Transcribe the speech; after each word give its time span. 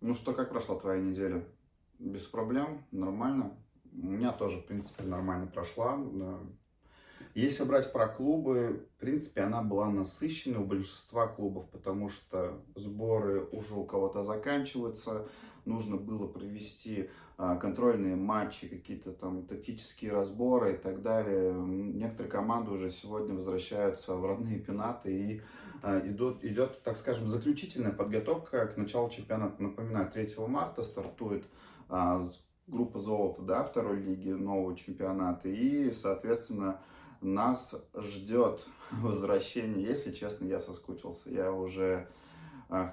Ну 0.00 0.14
что, 0.14 0.32
как 0.32 0.48
прошла 0.48 0.78
твоя 0.78 0.98
неделя? 0.98 1.44
Без 1.98 2.22
проблем? 2.22 2.86
Нормально? 2.90 3.52
У 3.92 4.06
меня 4.06 4.32
тоже, 4.32 4.58
в 4.58 4.64
принципе, 4.64 5.04
нормально 5.04 5.46
прошла. 5.46 6.00
Если 7.34 7.64
брать 7.64 7.92
про 7.92 8.08
клубы, 8.08 8.86
в 8.96 9.00
принципе, 9.00 9.42
она 9.42 9.62
была 9.62 9.90
насыщена 9.90 10.62
у 10.62 10.64
большинства 10.64 11.28
клубов, 11.28 11.68
потому 11.68 12.08
что 12.08 12.62
сборы 12.76 13.44
уже 13.52 13.74
у 13.74 13.84
кого-то 13.84 14.22
заканчиваются, 14.22 15.28
нужно 15.66 15.98
было 15.98 16.26
провести 16.26 17.10
а, 17.36 17.56
контрольные 17.56 18.16
матчи, 18.16 18.68
какие-то 18.68 19.12
там 19.12 19.46
тактические 19.46 20.12
разборы 20.12 20.74
и 20.74 20.76
так 20.78 21.02
далее. 21.02 21.52
Некоторые 21.52 22.30
команды 22.30 22.70
уже 22.70 22.88
сегодня 22.88 23.34
возвращаются 23.34 24.14
в 24.14 24.24
родные 24.24 24.58
пенаты 24.58 25.12
и 25.12 25.42
а, 25.82 26.00
идут, 26.06 26.44
идет, 26.44 26.82
так 26.82 26.96
скажем, 26.96 27.28
заключительная 27.28 27.92
подготовка 27.92 28.66
к 28.66 28.76
началу 28.76 29.08
чемпионата. 29.10 29.62
Напоминаю, 29.62 30.10
3 30.10 30.34
марта 30.46 30.82
стартует 30.82 31.44
а, 31.88 32.22
группа 32.66 32.98
золота 32.98 33.42
да, 33.42 33.64
второй 33.64 34.00
лиги 34.00 34.30
нового 34.30 34.76
чемпионата. 34.76 35.48
И, 35.48 35.90
соответственно, 35.90 36.80
нас 37.20 37.74
ждет 37.96 38.66
возвращение. 38.90 39.84
Если 39.84 40.12
честно, 40.12 40.46
я 40.46 40.60
соскучился. 40.60 41.30
Я 41.30 41.52
уже 41.52 42.08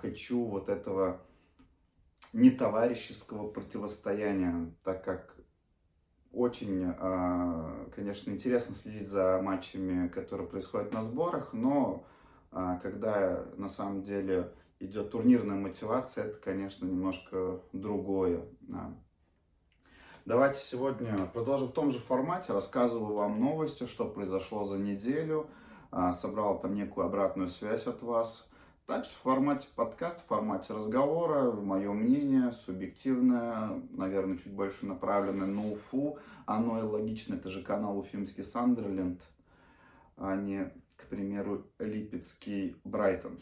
хочу 0.02 0.44
вот 0.44 0.70
этого 0.70 1.22
нетоварищеского 2.34 3.50
противостояния, 3.50 4.74
так 4.84 5.04
как 5.04 5.38
очень, 6.32 6.84
а, 7.00 7.90
конечно, 7.96 8.32
интересно 8.32 8.76
следить 8.76 9.08
за 9.08 9.40
матчами, 9.42 10.08
которые 10.08 10.48
происходят 10.48 10.94
на 10.94 11.02
сборах, 11.02 11.54
но 11.54 12.06
а, 12.06 12.17
когда 12.52 13.46
на 13.58 13.70
самом 13.70 14.02
деле 14.02 14.52
идет 14.80 15.12
турнирная 15.12 15.58
мотивация, 15.58 16.26
это, 16.26 16.38
конечно, 16.38 16.86
немножко 16.86 17.62
другое. 17.74 18.46
Давайте 20.28 20.60
сегодня 20.60 21.16
продолжим 21.34 21.70
в 21.70 21.72
том 21.72 21.90
же 21.90 22.00
формате, 22.00 22.52
рассказываю 22.52 23.16
вам 23.16 23.40
новости, 23.40 23.86
что 23.86 24.10
произошло 24.10 24.66
за 24.66 24.78
неделю, 24.78 25.50
а, 25.90 26.12
собрал 26.12 26.60
там 26.60 26.76
некую 26.76 27.06
обратную 27.06 27.48
связь 27.48 27.88
от 27.88 28.02
вас. 28.02 28.50
Также 28.86 29.10
в 29.10 29.14
формате 29.14 29.70
подкаста, 29.74 30.22
в 30.24 30.28
формате 30.28 30.74
разговора, 30.74 31.54
мое 31.54 31.94
мнение, 31.94 32.52
субъективное, 32.52 33.82
наверное, 33.92 34.38
чуть 34.38 34.54
больше 34.54 34.86
направленное 34.86 35.48
на 35.48 35.72
Уфу. 35.72 36.18
Оно 36.46 36.80
и 36.80 36.84
логично, 36.84 37.36
это 37.36 37.50
же 37.50 37.64
канал 37.64 37.98
Уфимский 37.98 38.44
Сандерленд, 38.44 39.22
а 40.18 40.36
не, 40.36 40.74
к 40.98 41.08
примеру, 41.08 41.66
Липецкий 41.80 42.76
Брайтон. 42.84 43.40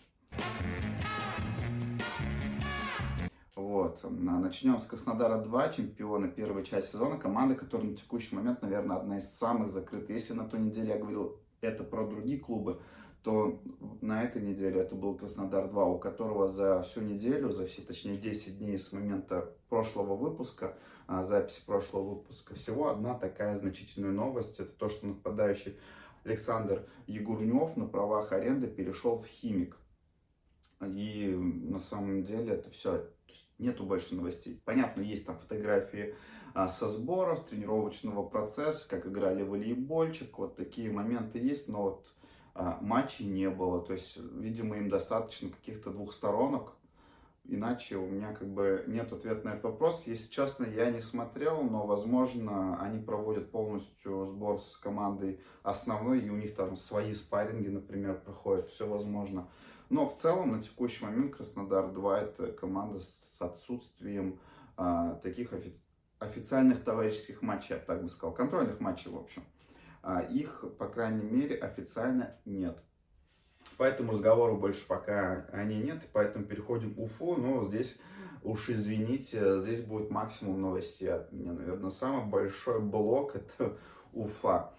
Вот. 3.56 4.00
Начнем 4.04 4.80
с 4.80 4.86
Краснодара 4.86 5.42
2, 5.42 5.70
чемпиона 5.70 6.28
первой 6.28 6.64
части 6.64 6.92
сезона. 6.92 7.18
Команда, 7.18 7.56
которая 7.56 7.88
на 7.88 7.96
текущий 7.96 8.36
момент, 8.36 8.62
наверное, 8.62 8.98
одна 8.98 9.18
из 9.18 9.30
самых 9.30 9.70
закрытых. 9.70 10.10
Если 10.10 10.34
на 10.34 10.48
той 10.48 10.60
неделе 10.60 10.90
я 10.90 10.98
говорил 10.98 11.40
это 11.62 11.84
про 11.84 12.06
другие 12.06 12.40
клубы, 12.40 12.82
то 13.24 13.60
на 14.02 14.22
этой 14.22 14.42
неделе 14.42 14.82
это 14.82 14.94
был 14.94 15.16
Краснодар 15.16 15.68
2, 15.68 15.86
у 15.86 15.98
которого 15.98 16.48
за 16.48 16.84
всю 16.84 17.02
неделю, 17.02 17.50
за 17.50 17.66
все, 17.66 17.82
точнее 17.82 18.18
10 18.18 18.60
дней 18.60 18.78
с 18.78 18.92
момента 18.92 19.52
прошлого 19.68 20.16
выпуска, 20.16 20.78
а, 21.08 21.24
записи 21.24 21.66
прошлого 21.66 22.16
выпуска, 22.16 22.54
всего 22.54 22.90
одна 22.90 23.16
такая 23.16 23.56
значительная 23.56 24.12
новость. 24.12 24.60
Это 24.60 24.72
то, 24.72 24.90
что 24.90 25.08
нападающий 25.08 25.80
Александр 26.26 26.88
Егурнев 27.08 27.78
на 27.78 27.88
правах 27.88 28.32
аренды 28.32 28.68
перешел 28.68 29.20
в 29.20 29.28
Химик. 29.28 29.78
И 30.82 31.28
на 31.28 31.80
самом 31.80 32.26
деле 32.26 32.54
это 32.54 32.70
все, 32.72 33.08
нету 33.58 33.86
больше 33.86 34.16
новостей. 34.16 34.62
Понятно, 34.66 35.02
есть 35.02 35.26
там 35.26 35.38
фотографии 35.38 36.16
а, 36.54 36.68
со 36.68 36.88
сборов, 36.88 37.46
тренировочного 37.46 38.28
процесса, 38.28 38.88
как 38.90 39.06
играли 39.06 39.44
волейбольчик, 39.44 40.38
вот 40.38 40.56
такие 40.56 40.92
моменты 40.92 41.40
есть, 41.40 41.70
но 41.70 41.84
вот 41.84 42.14
а, 42.54 42.80
матчей 42.82 43.26
не 43.26 43.50
было. 43.50 43.82
То 43.82 43.94
есть, 43.94 44.18
видимо, 44.18 44.78
им 44.78 44.90
достаточно 44.90 45.50
каких-то 45.50 45.92
двух 45.92 46.12
сторонок. 46.12 46.74
Иначе 47.48 47.98
у 47.98 48.08
меня 48.08 48.34
как 48.34 48.48
бы 48.48 48.84
нет 48.88 49.12
ответа 49.14 49.46
на 49.46 49.50
этот 49.52 49.66
вопрос. 49.66 50.04
Если 50.08 50.30
честно, 50.30 50.66
я 50.66 50.90
не 50.90 51.00
смотрел, 51.00 51.64
но, 51.64 51.86
возможно, 51.86 52.80
они 52.82 53.00
проводят 53.00 53.52
полностью 53.52 54.26
сбор 54.26 54.60
с 54.60 54.78
командой 54.78 55.40
основной, 55.64 56.20
и 56.20 56.30
у 56.30 56.36
них 56.36 56.56
там 56.56 56.76
свои 56.78 57.14
спарринги, 57.14 57.68
например, 57.68 58.20
проходят. 58.20 58.70
Все 58.70 58.88
возможно. 58.88 59.48
Но 59.90 60.08
в 60.08 60.18
целом 60.18 60.52
на 60.52 60.62
текущий 60.62 61.06
момент 61.06 61.36
Краснодар 61.36 61.92
2 61.92 62.20
это 62.20 62.52
команда 62.52 63.00
с 63.00 63.38
отсутствием 63.40 64.40
а, 64.78 65.16
таких 65.16 65.54
офи- 65.54 65.78
официальных 66.20 66.84
товарищеских 66.84 67.42
матчей, 67.44 67.76
я 67.76 67.80
так 67.80 68.02
бы 68.02 68.10
сказал, 68.10 68.34
контрольных 68.34 68.80
матчей, 68.80 69.12
в 69.12 69.18
общем 69.18 69.44
а 70.06 70.20
их, 70.22 70.64
по 70.78 70.88
крайней 70.88 71.24
мере, 71.24 71.56
официально 71.56 72.38
нет. 72.46 72.78
Поэтому 73.78 74.14
разговору 74.14 74.58
больше 74.58 74.88
пока 74.88 75.46
о 75.52 75.64
ней 75.64 75.84
нет, 75.84 76.02
поэтому 76.14 76.46
переходим 76.46 76.96
к 76.96 77.00
Уфу, 77.00 77.36
но 77.36 77.64
здесь 77.64 78.00
уж 78.42 78.70
извините, 78.70 79.60
здесь 79.60 79.82
будет 79.82 80.10
максимум 80.10 80.62
новостей 80.62 81.12
от 81.12 81.32
меня, 81.32 81.54
наверное. 81.54 81.90
Самый 81.90 82.26
большой 82.26 82.80
блок 82.80 83.36
это 83.36 83.78
Уфа. 84.14 84.72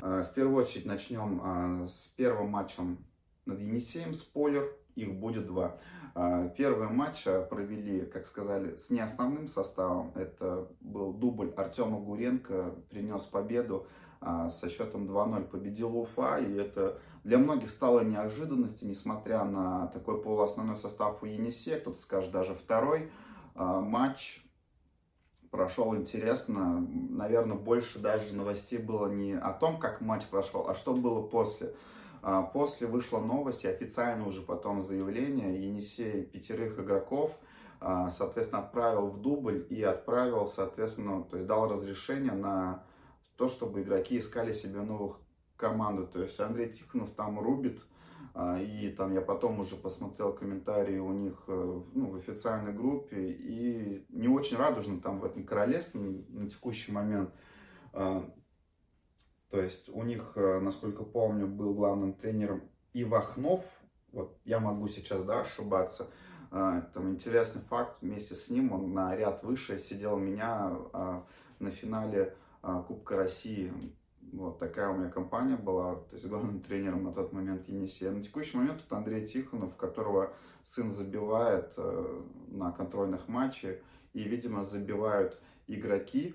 А, 0.00 0.24
в 0.24 0.34
первую 0.34 0.62
очередь 0.62 0.86
начнем 0.86 1.40
а, 1.42 1.88
с 1.88 2.12
первым 2.16 2.50
матчем 2.50 3.04
над 3.44 3.60
Енисеем, 3.60 4.14
спойлер, 4.14 4.74
их 4.94 5.14
будет 5.14 5.46
два. 5.46 5.78
А, 6.14 6.48
первый 6.48 6.88
матч 6.88 7.24
провели, 7.50 8.06
как 8.06 8.26
сказали, 8.26 8.76
с 8.76 8.90
неосновным 8.90 9.48
составом. 9.48 10.12
Это 10.14 10.68
был 10.80 11.12
дубль 11.12 11.52
Артема 11.56 11.98
Гуренко, 12.00 12.74
принес 12.88 13.22
победу 13.22 13.86
со 14.50 14.68
счетом 14.68 15.06
2-0 15.06 15.44
победил 15.48 15.96
Уфа. 15.96 16.38
И 16.38 16.54
это 16.54 16.98
для 17.24 17.38
многих 17.38 17.70
стало 17.70 18.00
неожиданностью, 18.00 18.88
несмотря 18.88 19.44
на 19.44 19.88
такой 19.88 20.22
полуосновной 20.22 20.76
состав 20.76 21.22
у 21.22 21.26
Енисея. 21.26 21.80
Кто-то 21.80 22.00
скажет, 22.00 22.30
даже 22.30 22.54
второй 22.54 23.10
матч 23.54 24.44
прошел 25.50 25.94
интересно. 25.94 26.84
Наверное, 27.10 27.56
больше 27.56 27.98
даже 28.00 28.34
новостей 28.34 28.78
было 28.78 29.06
не 29.06 29.34
о 29.34 29.52
том, 29.52 29.78
как 29.78 30.00
матч 30.00 30.26
прошел, 30.26 30.66
а 30.68 30.74
что 30.74 30.94
было 30.94 31.22
после. 31.22 31.74
А 32.22 32.42
после 32.42 32.86
вышла 32.86 33.20
новость 33.20 33.64
и 33.64 33.68
официально 33.68 34.26
уже 34.26 34.40
потом 34.40 34.80
заявление. 34.82 35.62
Енисей 35.66 36.24
пятерых 36.24 36.80
игроков, 36.80 37.38
а, 37.80 38.08
соответственно, 38.10 38.62
отправил 38.62 39.08
в 39.08 39.20
дубль 39.20 39.66
и 39.68 39.82
отправил, 39.82 40.48
соответственно, 40.48 41.22
то 41.22 41.36
есть 41.36 41.46
дал 41.46 41.68
разрешение 41.68 42.32
на 42.32 42.82
то, 43.36 43.48
чтобы 43.48 43.82
игроки 43.82 44.18
искали 44.18 44.52
себе 44.52 44.80
новых 44.80 45.18
команду. 45.56 46.06
То 46.06 46.22
есть 46.22 46.38
Андрей 46.40 46.70
Тихонов 46.70 47.10
там 47.10 47.38
рубит, 47.38 47.80
а, 48.34 48.60
и 48.60 48.90
там 48.90 49.12
я 49.14 49.20
потом 49.20 49.60
уже 49.60 49.76
посмотрел 49.76 50.32
комментарии 50.32 50.98
у 50.98 51.12
них 51.12 51.44
э, 51.46 51.82
ну, 51.94 52.10
в 52.10 52.16
официальной 52.16 52.72
группе, 52.72 53.30
и 53.30 54.04
не 54.08 54.28
очень 54.28 54.56
радужно 54.56 55.00
там 55.00 55.20
в 55.20 55.24
этом 55.24 55.44
королевстве 55.44 56.00
на 56.00 56.48
текущий 56.48 56.92
момент. 56.92 57.30
То 59.54 59.60
есть 59.60 59.88
у 59.88 60.02
них, 60.02 60.32
э, 60.34 60.58
насколько 60.58 61.04
помню, 61.04 61.46
был 61.46 61.74
главным 61.74 62.12
тренером 62.12 62.62
Ивахнов. 62.92 63.64
Вот 64.10 64.36
я 64.44 64.58
могу 64.58 64.88
сейчас 64.88 65.22
да, 65.22 65.42
ошибаться. 65.42 66.08
А, 66.50 66.80
там 66.92 67.10
интересный 67.10 67.62
факт, 67.62 67.98
вместе 68.00 68.34
с 68.34 68.50
ним 68.50 68.72
он 68.72 68.92
на 68.92 69.14
ряд 69.14 69.44
выше 69.44 69.78
сидел 69.78 70.16
меня 70.16 70.76
а, 70.92 71.24
на 71.60 71.70
финале 71.70 72.22
а, 72.22 72.43
Кубка 72.86 73.16
России. 73.16 73.72
Вот 74.32 74.58
такая 74.58 74.88
у 74.90 74.96
меня 74.96 75.10
компания 75.10 75.56
была, 75.56 75.96
то 75.96 76.14
есть 76.14 76.26
главным 76.26 76.60
тренером 76.60 77.04
на 77.04 77.12
тот 77.12 77.32
момент 77.32 77.68
Енисея. 77.68 78.10
На 78.10 78.22
текущий 78.22 78.56
момент 78.56 78.82
тут 78.82 78.92
Андрей 78.92 79.26
Тихонов, 79.26 79.76
которого 79.76 80.32
сын 80.62 80.90
забивает 80.90 81.74
э, 81.76 82.22
на 82.48 82.72
контрольных 82.72 83.28
матчах, 83.28 83.76
и, 84.12 84.24
видимо, 84.24 84.62
забивают 84.62 85.38
игроки, 85.66 86.34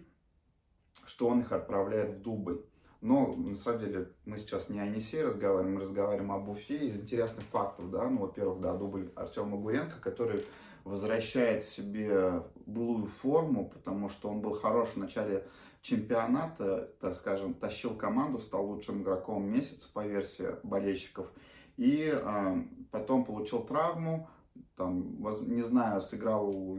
что 1.05 1.27
он 1.27 1.41
их 1.41 1.51
отправляет 1.51 2.17
в 2.17 2.21
дубль. 2.21 2.63
Но, 3.01 3.33
на 3.35 3.55
самом 3.55 3.79
деле, 3.79 4.11
мы 4.25 4.37
сейчас 4.37 4.69
не 4.69 4.79
о 4.79 4.85
Енисее 4.85 5.25
разговариваем, 5.25 5.75
мы 5.75 5.81
разговариваем 5.81 6.31
об 6.31 6.49
Уфе. 6.49 6.87
Из 6.87 6.95
интересных 6.95 7.45
фактов, 7.45 7.89
да, 7.91 8.09
ну, 8.09 8.19
во-первых, 8.19 8.59
да, 8.59 8.75
дубль 8.75 9.11
Артема 9.15 9.57
Гуренко, 9.57 9.99
который 10.01 10.45
возвращает 10.83 11.63
себе 11.63 12.43
былую 12.65 13.07
форму, 13.07 13.69
потому 13.69 14.09
что 14.09 14.29
он 14.29 14.41
был 14.41 14.53
хорош 14.53 14.89
в 14.89 14.97
начале 14.97 15.47
чемпионата, 15.81 16.93
так 16.99 17.13
скажем, 17.15 17.53
тащил 17.53 17.95
команду, 17.95 18.39
стал 18.39 18.65
лучшим 18.65 19.01
игроком 19.01 19.49
месяца 19.49 19.89
по 19.93 20.05
версии 20.05 20.47
болельщиков. 20.63 21.31
И 21.77 22.11
э, 22.13 22.63
потом 22.91 23.23
получил 23.23 23.63
травму, 23.63 24.29
там, 24.75 25.21
не 25.47 25.61
знаю, 25.61 26.01
сыграл 26.01 26.77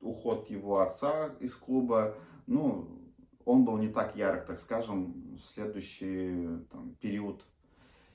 уход 0.00 0.50
его 0.50 0.80
отца 0.80 1.34
из 1.40 1.54
клуба. 1.54 2.14
Ну, 2.46 2.98
он 3.44 3.64
был 3.64 3.78
не 3.78 3.88
так 3.88 4.16
ярок, 4.16 4.46
так 4.46 4.58
скажем, 4.58 5.34
в 5.34 5.40
следующий 5.40 6.66
там, 6.70 6.94
период 7.00 7.44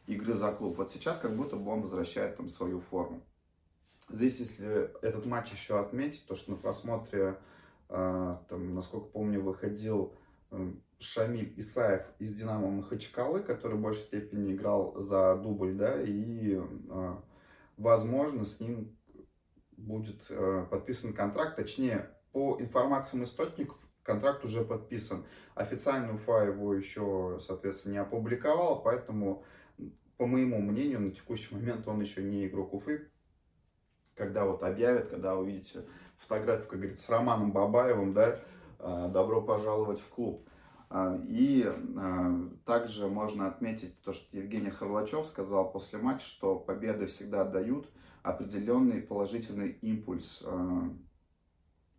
игры 0.05 0.33
за 0.33 0.51
клуб. 0.51 0.77
Вот 0.77 0.91
сейчас 0.91 1.17
как 1.17 1.35
будто 1.35 1.55
бы 1.55 1.71
он 1.71 1.81
возвращает 1.81 2.37
там 2.37 2.49
свою 2.49 2.79
форму. 2.79 3.23
Здесь, 4.09 4.39
если 4.39 4.91
этот 5.05 5.25
матч 5.25 5.51
еще 5.51 5.79
отметить, 5.79 6.25
то 6.27 6.35
что 6.35 6.51
на 6.51 6.57
просмотре, 6.57 7.39
э, 7.89 8.37
там, 8.49 8.75
насколько 8.75 9.07
помню, 9.07 9.41
выходил 9.41 10.13
Шамиль 10.99 11.53
Исаев 11.57 12.03
из 12.19 12.33
Динамо 12.33 12.69
Махачкалы, 12.69 13.41
который 13.41 13.77
в 13.77 13.81
большей 13.81 14.03
степени 14.03 14.53
играл 14.53 14.99
за 15.01 15.35
дубль, 15.35 15.73
да, 15.73 16.01
и, 16.01 16.55
э, 16.55 17.15
возможно, 17.77 18.45
с 18.45 18.59
ним 18.59 18.95
будет 19.75 20.25
э, 20.29 20.65
подписан 20.69 21.13
контракт, 21.13 21.55
точнее, 21.55 22.09
по 22.31 22.57
информациям 22.59 23.23
источников, 23.23 23.77
контракт 24.01 24.43
уже 24.45 24.63
подписан. 24.63 25.25
Официально 25.55 26.13
Уфа 26.13 26.45
его 26.45 26.73
еще, 26.73 27.39
соответственно, 27.41 27.93
не 27.93 27.99
опубликовал, 27.99 28.81
поэтому, 28.81 29.43
по 30.17 30.25
моему 30.25 30.61
мнению, 30.61 31.01
на 31.01 31.11
текущий 31.11 31.53
момент 31.53 31.87
он 31.87 32.01
еще 32.01 32.23
не 32.23 32.47
игрок 32.47 32.73
Уфы. 32.73 33.09
Когда 34.15 34.45
вот 34.45 34.63
объявят, 34.63 35.09
когда 35.09 35.35
увидите 35.35 35.85
фотографию, 36.15 36.69
как 36.69 36.79
говорится, 36.79 37.05
с 37.05 37.09
Романом 37.09 37.51
Бабаевым, 37.51 38.13
да, 38.13 38.39
э, 38.79 39.09
добро 39.11 39.41
пожаловать 39.41 39.99
в 39.99 40.09
клуб. 40.09 40.47
Э, 40.89 41.19
и 41.27 41.71
также 42.65 43.07
можно 43.07 43.47
отметить 43.47 43.99
то, 44.01 44.13
что 44.13 44.37
Евгений 44.37 44.69
Харлачев 44.69 45.25
сказал 45.25 45.71
после 45.71 45.99
матча, 45.99 46.25
что 46.25 46.59
победы 46.59 47.07
всегда 47.07 47.43
дают 47.43 47.89
определенный 48.21 49.01
положительный 49.01 49.71
импульс 49.81 50.43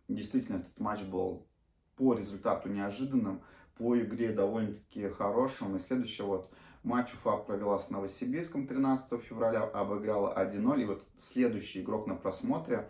Действительно, 0.07 0.57
этот 0.57 0.79
матч 0.79 1.01
был 1.03 1.47
по 1.95 2.13
результату 2.13 2.69
неожиданным, 2.69 3.41
по 3.75 3.99
игре 3.99 4.31
довольно-таки 4.31 5.09
хорошим. 5.09 5.75
И 5.75 5.79
следующий 5.79 6.23
вот 6.23 6.51
матч 6.85 7.13
Уфа 7.13 7.37
провела 7.37 7.77
с 7.77 7.89
Новосибирском 7.89 8.67
13 8.67 9.21
февраля, 9.21 9.63
обыграла 9.63 10.33
1-0. 10.37 10.81
И 10.81 10.85
вот 10.85 11.03
следующий 11.17 11.81
игрок 11.81 12.07
на 12.07 12.15
просмотре 12.15 12.87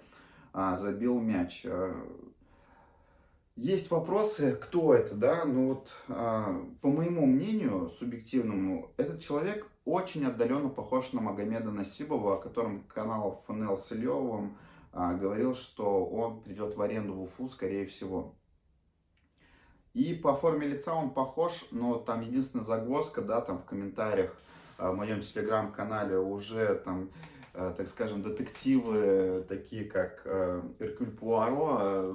а, 0.53 0.75
забил 0.75 1.19
мяч. 1.19 1.65
А, 1.65 1.95
есть 3.55 3.89
вопросы, 3.89 4.51
кто 4.51 4.93
это, 4.93 5.15
да? 5.15 5.45
Ну 5.45 5.69
вот, 5.69 5.93
а, 6.09 6.61
по 6.81 6.89
моему 6.89 7.25
мнению, 7.25 7.89
субъективному, 7.89 8.91
этот 8.97 9.21
человек 9.21 9.65
очень 9.85 10.25
отдаленно 10.25 10.69
похож 10.69 11.13
на 11.13 11.21
Магомеда 11.21 11.71
Насибова, 11.71 12.35
о 12.35 12.41
котором 12.41 12.83
канал 12.83 13.41
ФНЛ 13.47 13.77
с 13.77 13.91
Ильевым 13.93 14.57
а, 14.91 15.13
говорил, 15.13 15.55
что 15.55 16.05
он 16.05 16.41
придет 16.41 16.75
в 16.75 16.81
аренду 16.81 17.13
в 17.13 17.21
Уфу, 17.21 17.47
скорее 17.47 17.85
всего. 17.85 18.35
И 19.95 20.13
по 20.13 20.35
форме 20.35 20.67
лица 20.67 20.93
он 20.93 21.09
похож, 21.11 21.65
но 21.71 21.95
там 21.95 22.19
единственная 22.19 22.65
загвоздка, 22.65 23.21
да, 23.21 23.39
там 23.39 23.59
в 23.59 23.63
комментариях 23.63 24.35
а, 24.77 24.91
в 24.91 24.97
моем 24.97 25.21
телеграм-канале 25.21 26.17
уже 26.17 26.75
там, 26.83 27.09
а, 27.53 27.73
так 27.73 27.87
скажем, 27.87 28.21
детективы, 28.21 29.45
такие 29.47 29.85
как 29.85 30.27
Эркюль 30.79 31.11
Пуаро, 31.11 32.13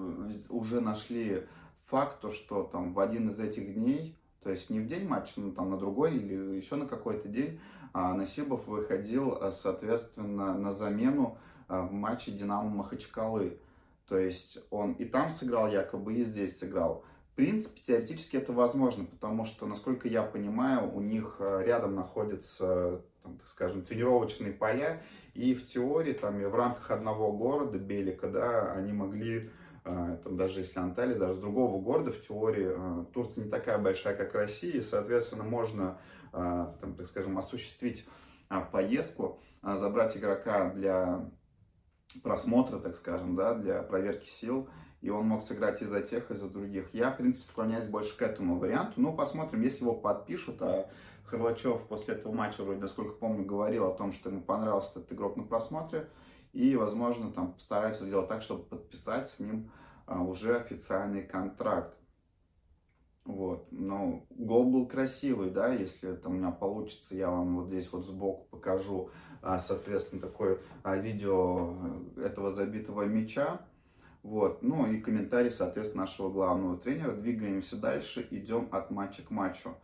уже 0.51 0.83
нашли 0.83 1.47
факт, 1.81 2.21
то, 2.21 2.31
что 2.31 2.65
там 2.65 2.93
в 2.93 3.01
один 3.01 3.31
из 3.31 3.41
этих 3.41 3.73
дней, 3.73 4.15
то 4.43 4.51
есть 4.51 4.69
не 4.69 4.81
в 4.81 4.87
день 4.87 5.09
матча, 5.09 5.41
но 5.41 5.51
там 5.51 5.71
на 5.71 5.79
другой 5.79 6.15
или 6.15 6.57
еще 6.57 6.77
на 6.77 6.87
какой-то 6.87 7.29
день, 7.29 7.59
Насибов 7.95 8.67
выходил, 8.67 9.39
соответственно, 9.53 10.53
на 10.57 10.71
замену 10.71 11.39
в 11.67 11.91
матче 11.93 12.31
Динамо 12.31 12.69
Махачкалы. 12.69 13.59
То 14.07 14.19
есть 14.19 14.59
он 14.71 14.93
и 14.93 15.07
там 15.07 15.31
сыграл 15.31 15.69
якобы, 15.69 16.15
и 16.15 16.25
здесь 16.25 16.59
сыграл. 16.59 17.05
В 17.33 17.37
принципе, 17.37 17.81
теоретически 17.81 18.37
это 18.37 18.53
возможно, 18.53 19.05
потому 19.05 19.45
что, 19.45 19.67
насколько 19.67 20.09
я 20.09 20.23
понимаю, 20.23 20.93
у 20.93 21.01
них 21.01 21.37
а, 21.39 21.63
рядом 21.63 21.95
находятся, 21.95 23.03
там, 23.23 23.39
так 23.39 23.49
скажем, 23.49 23.83
тренировочные 23.83 24.53
поля, 24.53 25.01
и 25.35 25.55
в 25.55 25.67
теории, 25.67 26.13
там, 26.13 26.41
и 26.41 26.45
в 26.45 26.55
рамках 26.55 26.91
одного 26.91 27.33
города, 27.33 27.79
Белика, 27.79 28.29
да, 28.29 28.73
они 28.73 28.93
могли, 28.93 29.51
а, 29.85 30.17
там, 30.17 30.37
даже 30.37 30.59
если 30.61 30.81
Анталия, 30.81 31.15
даже 31.15 31.37
с 31.37 31.39
другого 31.39 31.81
города, 31.81 32.11
в 32.11 32.21
теории, 32.27 33.07
Турция 33.13 33.45
не 33.45 33.51
такая 33.51 33.79
большая, 33.79 34.17
как 34.17 34.35
Россия, 34.35 34.73
и, 34.73 34.83
соответственно, 34.83 35.45
можно, 35.45 35.99
там, 36.33 36.95
так 36.97 37.07
скажем, 37.07 37.39
осуществить 37.39 38.07
поездку, 38.73 39.41
забрать 39.63 40.17
игрока 40.17 40.71
для 40.71 41.31
просмотра, 42.23 42.79
так 42.79 42.97
скажем, 42.97 43.37
да, 43.37 43.55
для 43.55 43.83
проверки 43.83 44.29
сил, 44.29 44.69
и 45.01 45.11
он 45.11 45.27
мог 45.27 45.43
сыграть 45.43 45.83
и 45.83 45.85
за 45.85 46.03
тех, 46.03 46.31
и 46.31 46.35
за 46.35 46.49
других. 46.49 46.93
Я, 46.93 47.11
в 47.11 47.17
принципе, 47.17 47.45
склоняюсь 47.47 47.87
больше 47.87 48.17
к 48.17 48.23
этому 48.23 48.59
варианту, 48.59 49.01
но 49.01 49.13
посмотрим, 49.13 49.63
если 49.63 49.83
его 49.83 49.95
подпишут, 49.95 50.61
а 50.61 50.91
Харлачев 51.25 51.87
после 51.87 52.15
этого 52.15 52.33
матча, 52.33 52.63
вроде, 52.63 52.81
насколько 52.81 53.13
помню, 53.13 53.45
говорил 53.45 53.87
о 53.87 53.95
том, 53.95 54.13
что 54.13 54.31
ему 54.31 54.43
понравился 54.43 54.91
этот 54.99 55.13
игрок 55.13 55.37
на 55.37 55.45
просмотре, 55.45 56.09
и, 56.53 56.75
возможно, 56.77 57.31
там 57.31 57.53
постараются 57.53 58.05
сделать 58.05 58.29
так, 58.29 58.43
чтобы 58.43 58.65
подписать 58.65 59.31
с 59.31 59.41
ним 59.41 59.71
а, 60.07 60.23
уже 60.23 60.57
официальный 60.57 61.23
контракт. 61.23 61.97
Вот, 63.25 63.69
но 63.71 64.27
гол 64.31 64.71
был 64.71 64.89
красивый, 64.89 65.51
да, 65.51 65.73
если 65.73 66.11
это 66.11 66.29
у 66.29 66.33
меня 66.33 66.51
получится, 66.51 67.15
я 67.15 67.31
вам 67.31 67.59
вот 67.59 67.69
здесь 67.69 67.93
вот 67.93 68.05
сбоку 68.05 68.49
покажу 68.51 69.11
а, 69.43 69.59
соответственно, 69.59 70.21
такое 70.23 70.59
а, 70.83 70.97
видео 70.97 71.75
этого 72.17 72.51
забитого 72.51 73.03
мяча. 73.03 73.61
Вот. 74.23 74.63
Ну 74.63 74.91
и 74.91 75.01
комментарий, 75.01 75.51
соответственно, 75.51 76.05
нашего 76.05 76.31
главного 76.31 76.77
тренера. 76.77 77.13
Двигаемся 77.13 77.77
дальше, 77.77 78.27
идем 78.31 78.69
от 78.71 78.91
матча 78.91 79.23
к 79.23 79.31
матчу. 79.31 79.75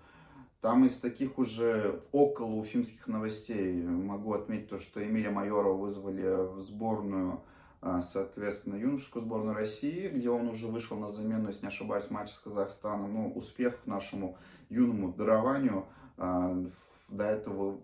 Там 0.61 0.85
из 0.85 0.99
таких 0.99 1.39
уже 1.39 2.03
около 2.13 2.55
уфимских 2.55 3.07
новостей 3.07 3.83
могу 3.83 4.33
отметить 4.33 4.69
то, 4.69 4.79
что 4.79 5.05
Эмиля 5.05 5.31
Майорова 5.31 5.77
вызвали 5.77 6.55
в 6.55 6.61
сборную, 6.61 7.43
а, 7.81 8.03
соответственно, 8.03 8.77
юношескую 8.77 9.23
сборную 9.23 9.55
России, 9.55 10.09
где 10.09 10.29
он 10.29 10.49
уже 10.49 10.67
вышел 10.67 10.99
на 10.99 11.09
замену, 11.09 11.49
если 11.49 11.63
не 11.63 11.69
ошибаюсь, 11.69 12.11
матч 12.11 12.31
с 12.31 12.41
Казахстаном. 12.41 13.13
Ну, 13.13 13.33
успех 13.33 13.87
нашему 13.87 14.37
юному 14.69 15.13
дарованию. 15.13 15.87
До 16.17 17.25
этого 17.25 17.79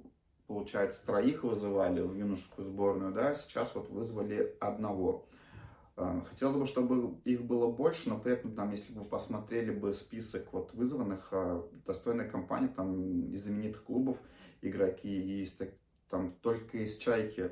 получается, 0.53 1.07
троих 1.07 1.45
вызывали 1.45 2.01
в 2.01 2.15
юношескую 2.15 2.67
сборную, 2.67 3.13
да, 3.13 3.35
сейчас 3.35 3.75
вот 3.75 3.89
вызвали 3.89 4.55
одного. 4.61 5.25
А, 5.95 6.23
хотелось 6.23 6.57
бы, 6.57 6.67
чтобы 6.67 7.19
их 7.25 7.45
было 7.45 7.71
больше, 7.71 8.09
но 8.09 8.19
при 8.19 8.33
этом, 8.33 8.55
там, 8.55 8.71
если 8.71 8.93
бы 8.93 9.03
вы 9.03 9.09
посмотрели 9.09 9.71
бы 9.71 9.93
список 9.93 10.53
вот 10.53 10.73
вызванных, 10.73 11.29
а, 11.33 11.69
достойной 11.87 12.29
компании, 12.29 12.69
там, 12.69 13.31
из 13.31 13.45
знаменитых 13.45 13.85
клубов 13.85 14.19
игроки, 14.63 15.43
из, 15.43 15.59
там, 16.09 16.33
только 16.41 16.79
из 16.79 16.97
«Чайки» 16.97 17.51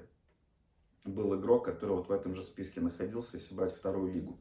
был 1.05 1.39
игрок, 1.39 1.67
который 1.67 1.97
вот 1.97 2.09
в 2.09 2.13
этом 2.13 2.35
же 2.35 2.43
списке 2.43 2.81
находился, 2.81 3.37
если 3.37 3.55
брать 3.55 3.75
вторую 3.75 4.13
лигу. 4.13 4.41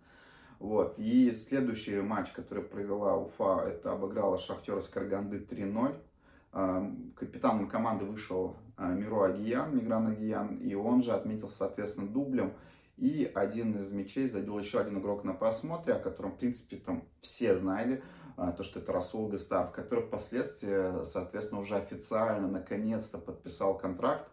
Вот. 0.60 0.96
И 0.98 1.32
следующий 1.32 2.02
матч, 2.02 2.32
который 2.32 2.64
провела 2.64 3.18
Уфа, 3.18 3.66
это 3.66 3.94
обыграла 3.94 4.38
Шахтер 4.38 4.78
из 4.78 4.88
Карганды 4.90 5.40
3-0. 5.40 7.14
Капитаном 7.16 7.70
команды 7.70 8.04
вышел 8.04 8.58
Миро 8.78 9.28
Агиян, 9.28 9.74
Мигран 9.74 10.08
Агиян, 10.08 10.58
и 10.58 10.74
он 10.74 11.02
же 11.02 11.14
отметился, 11.14 11.56
соответственно, 11.58 12.10
дублем. 12.10 12.54
И 13.00 13.24
один 13.34 13.80
из 13.80 13.90
мячей 13.94 14.28
забил 14.28 14.60
еще 14.60 14.78
один 14.78 15.00
игрок 15.00 15.24
на 15.24 15.34
просмотре, 15.34 15.94
о 15.94 16.00
котором, 16.00 16.34
в 16.34 16.38
принципе, 16.38 16.76
там 16.76 17.08
все 17.22 17.56
знали, 17.56 18.04
а, 18.36 18.52
то, 18.52 18.62
что 18.62 18.80
это 18.80 18.92
Расул 18.92 19.30
Гастав, 19.30 19.72
который 19.72 20.06
впоследствии, 20.06 21.06
соответственно, 21.06 21.62
уже 21.62 21.78
официально, 21.78 22.50
наконец-то 22.50 23.18
подписал 23.18 23.78
контракт. 23.78 24.30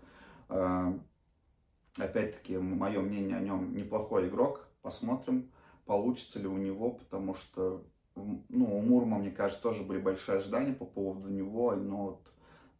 А, 0.48 0.98
опять-таки, 1.96 2.58
мое 2.58 3.00
мнение 3.00 3.36
о 3.36 3.40
нем 3.40 3.72
неплохой 3.72 4.26
игрок. 4.28 4.66
Посмотрим, 4.82 5.52
получится 5.84 6.40
ли 6.40 6.48
у 6.48 6.56
него, 6.56 6.90
потому 6.90 7.34
что 7.34 7.86
ну, 8.16 8.78
у 8.78 8.80
Мурма, 8.82 9.18
мне 9.18 9.30
кажется, 9.30 9.62
тоже 9.62 9.84
были 9.84 10.00
большие 10.00 10.38
ожидания 10.38 10.72
по 10.72 10.86
поводу 10.86 11.28
него, 11.28 11.72
но 11.76 11.96
вот, 12.04 12.32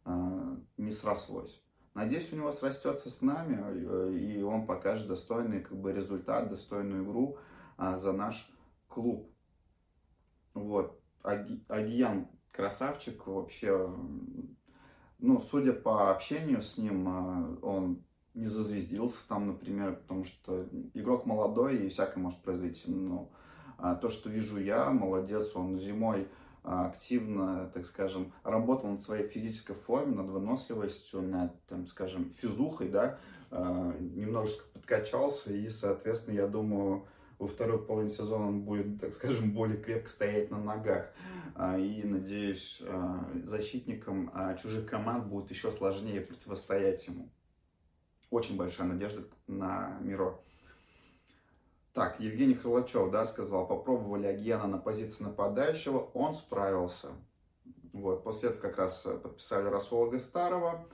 э, 0.03 0.57
не 0.75 0.91
срослось. 0.91 1.63
Надеюсь, 1.97 2.31
у 2.31 2.35
него 2.35 2.51
срастется 2.51 3.09
с 3.09 3.23
нами, 3.23 3.59
э, 3.59 4.13
и 4.13 4.43
он 4.43 4.67
покажет 4.67 5.07
достойный 5.07 5.61
как 5.61 5.75
бы, 5.79 5.91
результат, 5.91 6.47
достойную 6.47 7.03
игру 7.03 7.39
э, 7.79 7.95
за 7.95 8.13
наш 8.13 8.53
клуб. 8.87 9.33
Вот. 10.53 11.01
Аги, 11.23 11.65
Агиян 11.67 12.27
красавчик 12.51 13.25
вообще. 13.25 13.91
Ну, 15.17 15.41
судя 15.41 15.73
по 15.73 16.11
общению 16.11 16.61
с 16.61 16.77
ним, 16.77 17.07
э, 17.07 17.57
он 17.63 18.05
не 18.35 18.45
зазвездился 18.45 19.27
там, 19.27 19.47
например, 19.47 19.95
потому 19.95 20.23
что 20.23 20.69
игрок 20.93 21.25
молодой 21.25 21.77
и 21.77 21.89
всякое 21.89 22.19
может 22.19 22.43
произойти. 22.43 22.91
Но 22.91 23.31
а, 23.79 23.95
то, 23.95 24.11
что 24.11 24.29
вижу 24.29 24.59
я, 24.59 24.91
молодец, 24.91 25.55
он 25.55 25.79
зимой 25.79 26.21
а, 26.21 26.46
активно, 26.67 27.71
так 27.73 27.85
скажем, 27.85 28.33
работал 28.43 28.89
над 28.89 29.01
своей 29.01 29.27
физической 29.27 29.73
формой, 29.73 30.15
над 30.15 30.27
выносливостью, 30.27 31.21
над, 31.21 31.63
там, 31.65 31.87
скажем, 31.87 32.33
физухой, 32.33 32.89
да, 32.89 33.19
а, 33.49 33.95
немножечко 33.99 34.65
подкачался, 34.73 35.53
и, 35.53 35.69
соответственно, 35.69 36.35
я 36.35 36.47
думаю, 36.47 37.07
во 37.39 37.47
второй 37.47 37.81
половине 37.81 38.13
сезона 38.13 38.47
он 38.47 38.61
будет, 38.63 38.99
так 38.99 39.13
скажем, 39.13 39.53
более 39.53 39.77
крепко 39.77 40.09
стоять 40.09 40.51
на 40.51 40.59
ногах. 40.59 41.13
А, 41.55 41.77
и, 41.79 42.03
надеюсь, 42.03 42.81
а, 42.85 43.31
защитникам 43.45 44.29
чужих 44.61 44.89
команд 44.89 45.27
будет 45.27 45.49
еще 45.49 45.71
сложнее 45.71 46.19
противостоять 46.19 47.07
ему. 47.07 47.29
Очень 48.29 48.57
большая 48.57 48.87
надежда 48.87 49.23
на 49.47 49.97
Миро. 50.01 50.41
Так, 51.97 52.19
Евгений 52.19 52.53
Крылачев, 52.53 53.09
да, 53.09 53.25
сказал, 53.25 53.65
попробовали 53.65 54.27
Агьяна 54.27 54.67
на 54.67 54.77
позиции 54.77 55.23
нападающего, 55.23 56.11
он 56.13 56.35
справился. 56.35 57.07
Вот, 57.91 58.23
после 58.23 58.49
этого 58.49 58.61
как 58.61 58.77
раз 58.77 59.01
подписали 59.01 59.67
Расула 59.67 60.11
Гастарова. 60.11 60.87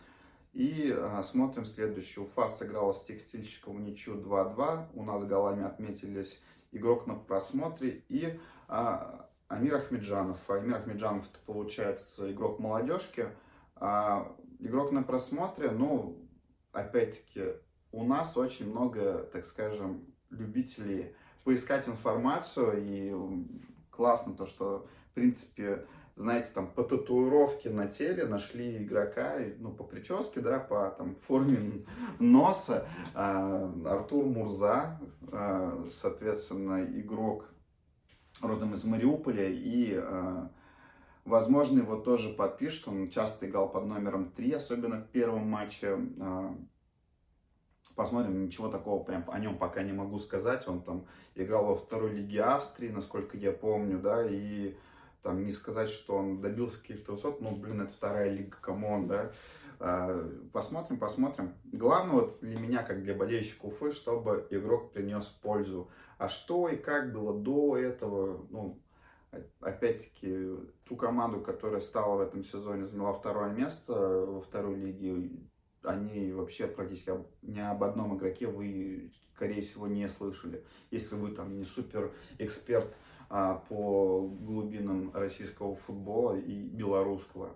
И 0.53 0.95
а, 0.97 1.21
смотрим 1.23 1.65
следующую. 1.65 2.23
Уфа 2.23 2.47
сыграла 2.47 2.93
с 2.93 3.03
текстильщиком 3.03 3.75
в 3.75 3.81
ничью 3.81 4.15
2-2. 4.15 4.91
У 4.93 5.03
нас 5.03 5.25
голами 5.25 5.65
отметились 5.65 6.41
игрок 6.71 7.05
на 7.05 7.15
просмотре 7.15 8.05
и 8.07 8.39
а, 8.69 9.29
Амир 9.49 9.75
Ахмеджанов. 9.75 10.49
Амир 10.49 10.75
Ахмеджанов 10.77 11.25
это 11.29 11.39
получается 11.45 12.31
игрок 12.31 12.59
молодежки. 12.59 13.27
А, 13.75 14.33
игрок 14.59 14.93
на 14.93 15.03
просмотре, 15.03 15.69
ну, 15.69 16.25
опять-таки, 16.71 17.57
у 17.91 18.05
нас 18.05 18.37
очень 18.37 18.69
много, 18.69 19.29
так 19.33 19.43
скажем, 19.43 20.12
любителей 20.33 21.15
поискать 21.43 21.87
информацию. 21.87 22.83
И 22.85 23.15
классно 23.89 24.33
то, 24.33 24.45
что, 24.45 24.87
в 25.11 25.13
принципе, 25.13 25.85
знаете, 26.15 26.49
там 26.53 26.67
по 26.67 26.83
татуировке 26.83 27.69
на 27.69 27.87
теле 27.87 28.25
нашли 28.25 28.83
игрока, 28.83 29.35
ну, 29.59 29.71
по 29.71 29.83
прическе, 29.83 30.41
да, 30.41 30.59
по 30.59 30.91
там, 30.91 31.15
форме 31.15 31.85
носа. 32.19 32.87
А, 33.15 33.71
Артур 33.85 34.25
Мурза, 34.25 34.99
а, 35.31 35.87
соответственно, 35.91 36.83
игрок 36.83 37.49
родом 38.41 38.73
из 38.73 38.83
Мариуполя, 38.83 39.49
и, 39.49 39.95
а, 39.95 40.51
возможно, 41.25 41.79
его 41.79 41.95
тоже 41.95 42.29
подпишут, 42.29 42.89
он 42.89 43.09
часто 43.09 43.47
играл 43.47 43.71
под 43.71 43.85
номером 43.85 44.31
3, 44.31 44.51
особенно 44.53 44.97
в 44.97 45.07
первом 45.07 45.47
матче. 45.47 45.97
Посмотрим, 47.95 48.45
ничего 48.45 48.69
такого 48.69 49.03
прям 49.03 49.23
о 49.27 49.39
нем 49.39 49.57
пока 49.57 49.83
не 49.83 49.93
могу 49.93 50.17
сказать. 50.17 50.67
Он 50.67 50.81
там 50.81 51.05
играл 51.35 51.67
во 51.67 51.75
второй 51.75 52.11
лиге 52.11 52.41
Австрии, 52.41 52.89
насколько 52.89 53.37
я 53.37 53.51
помню, 53.51 53.99
да, 53.99 54.25
и 54.27 54.75
там 55.21 55.43
не 55.43 55.53
сказать, 55.53 55.89
что 55.89 56.17
он 56.17 56.41
добился 56.41 56.81
каких-то 56.81 57.13
высот, 57.13 57.39
ну, 57.39 57.55
блин, 57.55 57.81
это 57.81 57.93
вторая 57.93 58.29
лига, 58.29 58.57
come 58.59 58.87
on, 58.87 59.07
да. 59.07 59.31
А, 59.79 60.29
посмотрим, 60.51 60.99
посмотрим. 60.99 61.53
Главное 61.65 62.15
вот 62.15 62.39
для 62.41 62.59
меня, 62.59 62.83
как 62.83 63.03
для 63.03 63.15
болельщика 63.15 63.65
Уфы, 63.65 63.91
чтобы 63.91 64.47
игрок 64.49 64.91
принес 64.91 65.25
пользу. 65.25 65.89
А 66.17 66.29
что 66.29 66.67
и 66.67 66.75
как 66.75 67.13
было 67.13 67.33
до 67.33 67.77
этого, 67.77 68.45
ну, 68.49 68.79
опять-таки, 69.61 70.57
ту 70.85 70.95
команду, 70.95 71.41
которая 71.41 71.81
стала 71.81 72.17
в 72.17 72.21
этом 72.21 72.43
сезоне, 72.43 72.83
заняла 72.83 73.13
второе 73.13 73.49
место 73.49 73.93
во 73.93 74.41
второй 74.41 74.75
лиге, 74.75 75.31
они 75.83 76.31
вообще 76.31 76.67
практически 76.67 77.11
ни 77.41 77.59
об 77.59 77.83
одном 77.83 78.17
игроке 78.17 78.47
вы, 78.47 79.11
скорее 79.35 79.61
всего, 79.61 79.87
не 79.87 80.07
слышали. 80.07 80.63
Если 80.91 81.15
вы 81.15 81.31
там 81.31 81.55
не 81.55 81.63
супер 81.63 82.13
эксперт 82.37 82.93
а, 83.29 83.55
по 83.69 84.27
глубинам 84.27 85.11
российского 85.13 85.75
футбола 85.75 86.37
и 86.37 86.67
белорусского. 86.69 87.55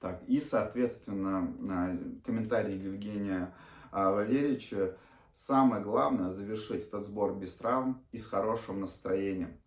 Так, 0.00 0.22
и, 0.26 0.40
соответственно, 0.40 2.20
комментарий 2.24 2.76
Евгения 2.76 3.54
а, 3.90 4.10
Валерьевича. 4.10 4.96
Самое 5.32 5.82
главное 5.82 6.28
завершить 6.28 6.88
этот 6.88 7.06
сбор 7.06 7.34
без 7.34 7.54
травм 7.54 8.04
и 8.12 8.18
с 8.18 8.26
хорошим 8.26 8.80
настроением. 8.80 9.61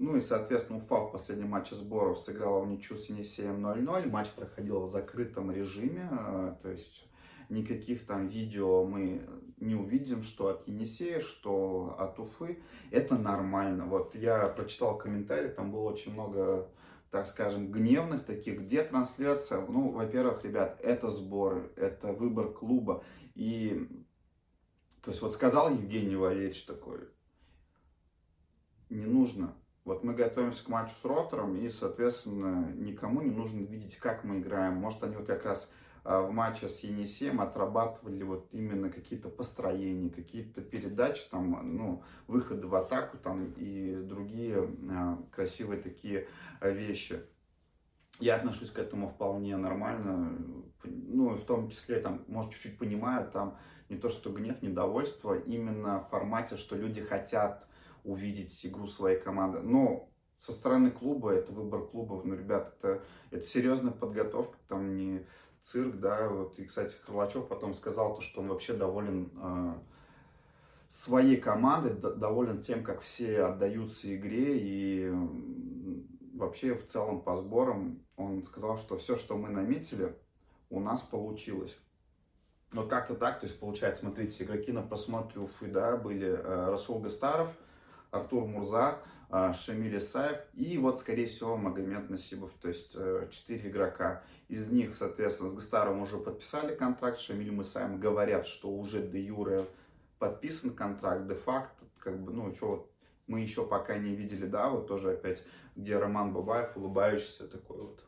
Ну 0.00 0.16
и, 0.16 0.22
соответственно, 0.22 0.78
Уфа 0.78 1.04
в 1.04 1.12
последнем 1.12 1.48
матче 1.48 1.74
сборов 1.74 2.18
сыграла 2.18 2.62
в 2.62 2.66
ничью 2.66 2.96
с 2.96 3.10
Енисеем 3.10 3.62
0-0. 3.64 4.08
Матч 4.08 4.30
проходил 4.30 4.86
в 4.86 4.90
закрытом 4.90 5.50
режиме, 5.50 6.08
а, 6.10 6.58
то 6.62 6.70
есть 6.70 7.06
никаких 7.50 8.06
там 8.06 8.26
видео 8.26 8.86
мы 8.86 9.28
не 9.58 9.74
увидим, 9.74 10.22
что 10.22 10.48
от 10.48 10.66
Енисея, 10.66 11.20
что 11.20 11.96
от 11.98 12.18
Уфы. 12.18 12.62
Это 12.90 13.18
нормально. 13.18 13.84
Вот 13.84 14.14
я 14.14 14.48
прочитал 14.48 14.96
комментарий, 14.96 15.50
там 15.50 15.70
было 15.70 15.90
очень 15.90 16.14
много 16.14 16.70
так 17.10 17.26
скажем, 17.26 17.70
гневных 17.70 18.24
таких, 18.24 18.60
где 18.60 18.82
трансляция? 18.82 19.60
Ну, 19.66 19.90
во-первых, 19.90 20.42
ребят, 20.44 20.80
это 20.80 21.10
сборы, 21.10 21.72
это 21.76 22.12
выбор 22.12 22.54
клуба. 22.54 23.04
И, 23.34 23.86
то 25.02 25.10
есть, 25.10 25.20
вот 25.20 25.34
сказал 25.34 25.70
Евгений 25.70 26.16
Валерьевич 26.16 26.62
такой, 26.62 27.00
не 28.88 29.04
нужно. 29.04 29.56
Вот 29.90 30.04
мы 30.04 30.14
готовимся 30.14 30.64
к 30.64 30.68
матчу 30.68 30.94
с 30.94 31.04
Ротором, 31.04 31.56
и, 31.56 31.68
соответственно, 31.68 32.72
никому 32.76 33.22
не 33.22 33.32
нужно 33.32 33.58
видеть, 33.58 33.96
как 33.96 34.22
мы 34.22 34.38
играем. 34.38 34.74
Может, 34.74 35.02
они 35.02 35.16
вот 35.16 35.26
как 35.26 35.44
раз 35.44 35.68
а, 36.04 36.22
в 36.22 36.30
матче 36.30 36.68
с 36.68 36.78
Енисеем 36.84 37.40
отрабатывали 37.40 38.22
вот 38.22 38.46
именно 38.52 38.88
какие-то 38.88 39.28
построения, 39.28 40.08
какие-то 40.08 40.60
передачи, 40.60 41.28
там, 41.28 41.76
ну, 41.76 42.04
выходы 42.28 42.68
в 42.68 42.74
атаку 42.76 43.18
там 43.18 43.52
и 43.56 43.96
другие 43.96 44.70
а, 44.92 45.18
красивые 45.32 45.82
такие 45.82 46.28
а, 46.60 46.70
вещи. 46.70 47.20
Я 48.20 48.36
отношусь 48.36 48.70
к 48.70 48.78
этому 48.78 49.08
вполне 49.08 49.56
нормально, 49.56 50.38
ну, 50.84 51.30
в 51.30 51.44
том 51.44 51.68
числе, 51.68 51.98
там, 51.98 52.22
может, 52.28 52.52
чуть-чуть 52.52 52.78
понимаю, 52.78 53.28
там, 53.28 53.58
не 53.88 53.96
то, 53.96 54.08
что 54.08 54.30
гнев, 54.30 54.62
недовольство, 54.62 55.36
именно 55.36 55.98
в 55.98 56.10
формате, 56.10 56.58
что 56.58 56.76
люди 56.76 57.00
хотят 57.00 57.66
увидеть 58.10 58.64
игру 58.66 58.86
своей 58.86 59.18
команды. 59.18 59.60
Но 59.60 60.10
со 60.38 60.52
стороны 60.52 60.90
клуба, 60.90 61.30
это 61.30 61.52
выбор 61.52 61.86
клуба, 61.86 62.20
ну, 62.24 62.34
ребят, 62.34 62.74
это, 62.78 63.02
это 63.30 63.42
серьезная 63.42 63.92
подготовка, 63.92 64.56
там 64.68 64.96
не 64.96 65.26
цирк, 65.60 65.96
да, 65.96 66.28
вот, 66.28 66.58
и, 66.58 66.64
кстати, 66.64 66.96
Крылачев 67.04 67.46
потом 67.46 67.74
сказал 67.74 68.16
то, 68.16 68.22
что 68.22 68.40
он 68.40 68.48
вообще 68.48 68.72
доволен 68.72 69.30
э, 69.36 69.74
своей 70.88 71.36
командой, 71.36 71.92
доволен 71.92 72.58
тем, 72.58 72.82
как 72.82 73.02
все 73.02 73.42
отдаются 73.42 74.14
игре, 74.14 74.58
и 74.58 75.12
вообще 76.34 76.74
в 76.74 76.86
целом 76.86 77.20
по 77.20 77.36
сборам 77.36 78.02
он 78.16 78.42
сказал, 78.42 78.78
что 78.78 78.96
все, 78.96 79.16
что 79.16 79.36
мы 79.36 79.50
наметили, 79.50 80.16
у 80.70 80.80
нас 80.80 81.02
получилось. 81.02 81.76
Вот 82.72 82.88
как-то 82.88 83.14
так, 83.14 83.40
то 83.40 83.46
есть 83.46 83.58
получается, 83.58 84.02
смотрите, 84.02 84.44
игроки 84.44 84.72
на 84.72 84.82
просмотре 84.82 85.40
Уфы, 85.40 85.66
да, 85.66 85.96
были 85.96 86.28
э, 86.28 86.70
Расул 86.70 87.00
Гастаров, 87.00 87.54
Артур 88.10 88.46
Мурза, 88.46 88.98
а, 89.32 89.54
Шамиль 89.54 89.96
Исаев 89.96 90.40
и 90.54 90.76
вот, 90.78 90.98
скорее 90.98 91.28
всего, 91.28 91.56
Магомед 91.56 92.10
Насибов, 92.10 92.52
то 92.60 92.68
есть 92.68 92.92
э, 92.96 93.28
четыре 93.30 93.70
игрока. 93.70 94.24
Из 94.48 94.72
них, 94.72 94.96
соответственно, 94.96 95.48
с 95.48 95.54
Гастаром 95.54 96.02
уже 96.02 96.18
подписали 96.18 96.74
контракт, 96.74 97.20
Шамилем 97.20 97.62
Исаевым 97.62 98.00
говорят, 98.00 98.46
что 98.46 98.68
уже 98.68 99.06
де 99.06 99.20
юре 99.20 99.68
подписан 100.18 100.74
контракт, 100.74 101.28
де-факто, 101.28 101.84
как 101.98 102.20
бы, 102.20 102.32
ну, 102.32 102.52
что 102.54 102.90
мы 103.28 103.40
еще 103.40 103.64
пока 103.64 103.96
не 103.98 104.16
видели, 104.16 104.46
да, 104.46 104.68
вот 104.68 104.88
тоже 104.88 105.12
опять, 105.12 105.44
где 105.76 105.96
Роман 105.96 106.32
Бабаев, 106.32 106.76
улыбающийся 106.76 107.46
такой 107.46 107.78
вот. 107.78 108.04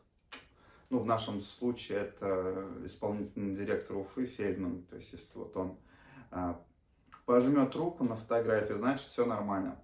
Ну, 0.89 0.99
в 0.99 1.05
нашем 1.05 1.39
случае 1.39 1.99
это 1.99 2.67
исполнительный 2.83 3.55
директор 3.55 3.95
Уфы 3.95 4.25
Фельдман, 4.25 4.83
то 4.83 4.97
есть 4.97 5.13
если 5.13 5.29
вот 5.35 5.55
он 5.55 5.77
а, 6.29 6.61
пожмет 7.25 7.73
руку 7.75 8.03
на 8.03 8.17
фотографии, 8.17 8.73
значит 8.73 9.07
все 9.07 9.25
нормально. 9.25 9.79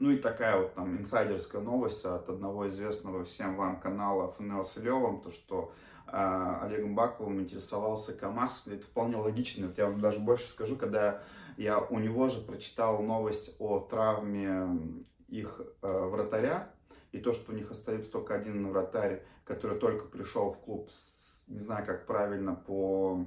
Ну 0.00 0.10
и 0.10 0.16
такая 0.16 0.56
вот 0.56 0.74
там 0.74 0.96
инсайдерская 0.96 1.60
новость 1.60 2.06
от 2.06 2.30
одного 2.30 2.66
известного 2.68 3.26
всем 3.26 3.54
вам 3.54 3.78
канала 3.78 4.32
ФНЛ 4.32 4.64
с 4.64 4.76
Левым, 4.76 5.20
то 5.20 5.30
что 5.30 5.74
э, 6.06 6.56
Олегом 6.62 6.94
Баковым 6.94 7.42
интересовался 7.42 8.14
КАМАЗ. 8.14 8.68
Это 8.68 8.82
вполне 8.82 9.16
логично. 9.16 9.66
Вот 9.66 9.76
я 9.76 9.90
вам 9.90 10.00
даже 10.00 10.18
больше 10.18 10.46
скажу, 10.46 10.76
когда 10.76 11.22
я 11.58 11.78
у 11.78 11.98
него 11.98 12.30
же 12.30 12.40
прочитал 12.40 13.02
новость 13.02 13.54
о 13.58 13.78
травме 13.78 15.04
их 15.28 15.60
э, 15.82 16.04
вратаря, 16.08 16.70
и 17.12 17.18
то, 17.18 17.34
что 17.34 17.52
у 17.52 17.54
них 17.54 17.70
остается 17.70 18.10
только 18.10 18.34
один 18.34 18.70
вратарь, 18.70 19.22
который 19.44 19.78
только 19.78 20.06
пришел 20.06 20.50
в 20.50 20.58
клуб, 20.60 20.90
с, 20.90 21.46
не 21.48 21.58
знаю, 21.58 21.84
как 21.84 22.06
правильно 22.06 22.54
по 22.54 23.26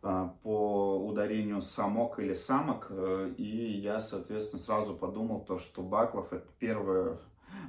по 0.00 1.04
ударению 1.04 1.60
самок 1.60 2.20
или 2.20 2.34
самок, 2.34 2.86
э, 2.90 3.34
и 3.36 3.78
я, 3.78 4.00
соответственно, 4.00 4.62
сразу 4.62 4.94
подумал 4.94 5.44
то, 5.44 5.58
что 5.58 5.82
Баклов 5.82 6.32
это 6.32 6.46
первая 6.58 7.18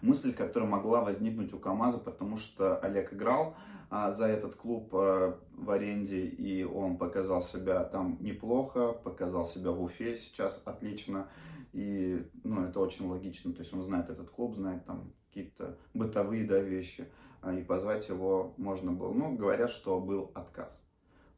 мысль, 0.02 0.34
которая 0.34 0.70
могла 0.70 1.04
возникнуть 1.04 1.54
у 1.54 1.60
КАМАЗа, 1.60 2.00
потому 2.00 2.38
что 2.38 2.78
Олег 2.78 3.14
играл 3.14 3.56
а, 3.90 4.12
за 4.12 4.28
этот 4.28 4.56
клуб 4.56 4.94
в 4.94 5.72
аренде, 5.72 6.26
и 6.26 6.64
он 6.64 6.98
показал 6.98 7.42
себя 7.42 7.84
там 7.84 8.18
неплохо, 8.20 8.92
показал 8.92 9.46
себя 9.46 9.72
в 9.72 9.82
Уфе 9.82 10.16
сейчас 10.16 10.62
отлично, 10.66 11.28
и 11.74 12.26
ну, 12.44 12.64
это 12.64 12.80
очень 12.80 13.08
логично, 13.08 13.54
то 13.54 13.60
есть 13.60 13.74
он 13.74 13.82
знает 13.82 14.10
этот 14.10 14.30
клуб, 14.30 14.56
знает 14.56 14.86
там 14.86 15.12
какие-то 15.28 15.78
бытовые 15.94 16.46
да, 16.46 16.60
вещи, 16.60 17.08
и 17.58 17.62
позвать 17.62 18.10
его 18.10 18.54
можно 18.58 18.92
было. 18.92 19.14
Ну, 19.14 19.36
говорят, 19.36 19.70
что 19.70 20.00
был 20.00 20.32
отказ. 20.34 20.84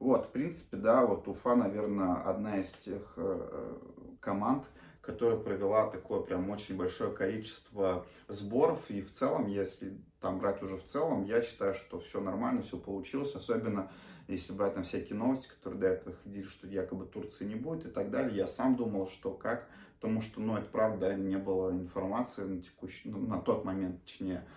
Вот, 0.02 0.26
в 0.26 0.30
принципе, 0.30 0.78
да, 0.78 1.06
вот 1.06 1.28
Уфа, 1.28 1.56
наверное, 1.56 2.24
одна 2.24 2.58
из 2.58 2.72
тех 2.72 3.14
э, 3.18 3.78
команд, 4.20 4.66
которая 5.00 5.38
провела 5.38 5.92
такое 5.92 6.22
прям 6.22 6.50
очень 6.50 6.76
большое 6.76 7.12
количество 7.12 8.04
сборов. 8.28 8.90
И 8.90 9.02
в 9.02 9.14
целом, 9.14 9.46
если 9.46 9.96
там 10.20 10.40
брать 10.40 10.64
уже 10.64 10.76
в 10.76 10.84
целом, 10.84 11.24
я 11.24 11.44
считаю, 11.44 11.76
что 11.76 12.00
все 12.00 12.20
нормально, 12.20 12.64
все 12.64 12.78
получилось. 12.78 13.36
Особенно 13.36 13.92
если 14.28 14.54
брать 14.54 14.74
там 14.74 14.86
всякие 14.86 15.20
новости, 15.20 15.50
которые 15.50 15.80
до 15.80 15.88
этого 15.90 16.16
ходили, 16.24 16.48
что 16.48 16.66
якобы 16.66 17.06
Турции 17.06 17.46
не 17.46 17.56
будет 17.56 17.86
и 17.86 17.90
так 17.90 18.10
далее. 18.10 18.36
Я 18.36 18.48
сам 18.48 18.76
думал, 18.76 19.08
что 19.08 19.32
как, 19.32 19.70
потому 20.00 20.24
что, 20.24 20.42
ну, 20.42 20.58
это 20.58 20.66
правда, 20.66 21.14
не 21.14 21.38
было 21.38 21.70
информации 21.70 22.42
на 22.42 22.60
текущий, 22.60 23.08
ну, 23.08 23.20
на 23.20 23.40
тот 23.40 23.66
момент, 23.66 24.04
точнее, 24.04 24.48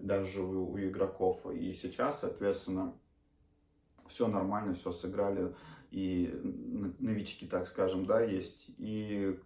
даже 0.00 0.40
у, 0.40 0.72
у 0.72 0.78
игроков. 0.78 1.44
И 1.52 1.74
сейчас, 1.74 2.20
соответственно, 2.20 2.94
все 4.14 4.28
нормально, 4.28 4.74
все 4.74 4.92
сыграли, 4.92 5.54
и 5.90 6.32
новички, 7.00 7.46
так 7.46 7.66
скажем, 7.66 8.06
да, 8.06 8.20
есть, 8.20 8.66
и 8.78 9.38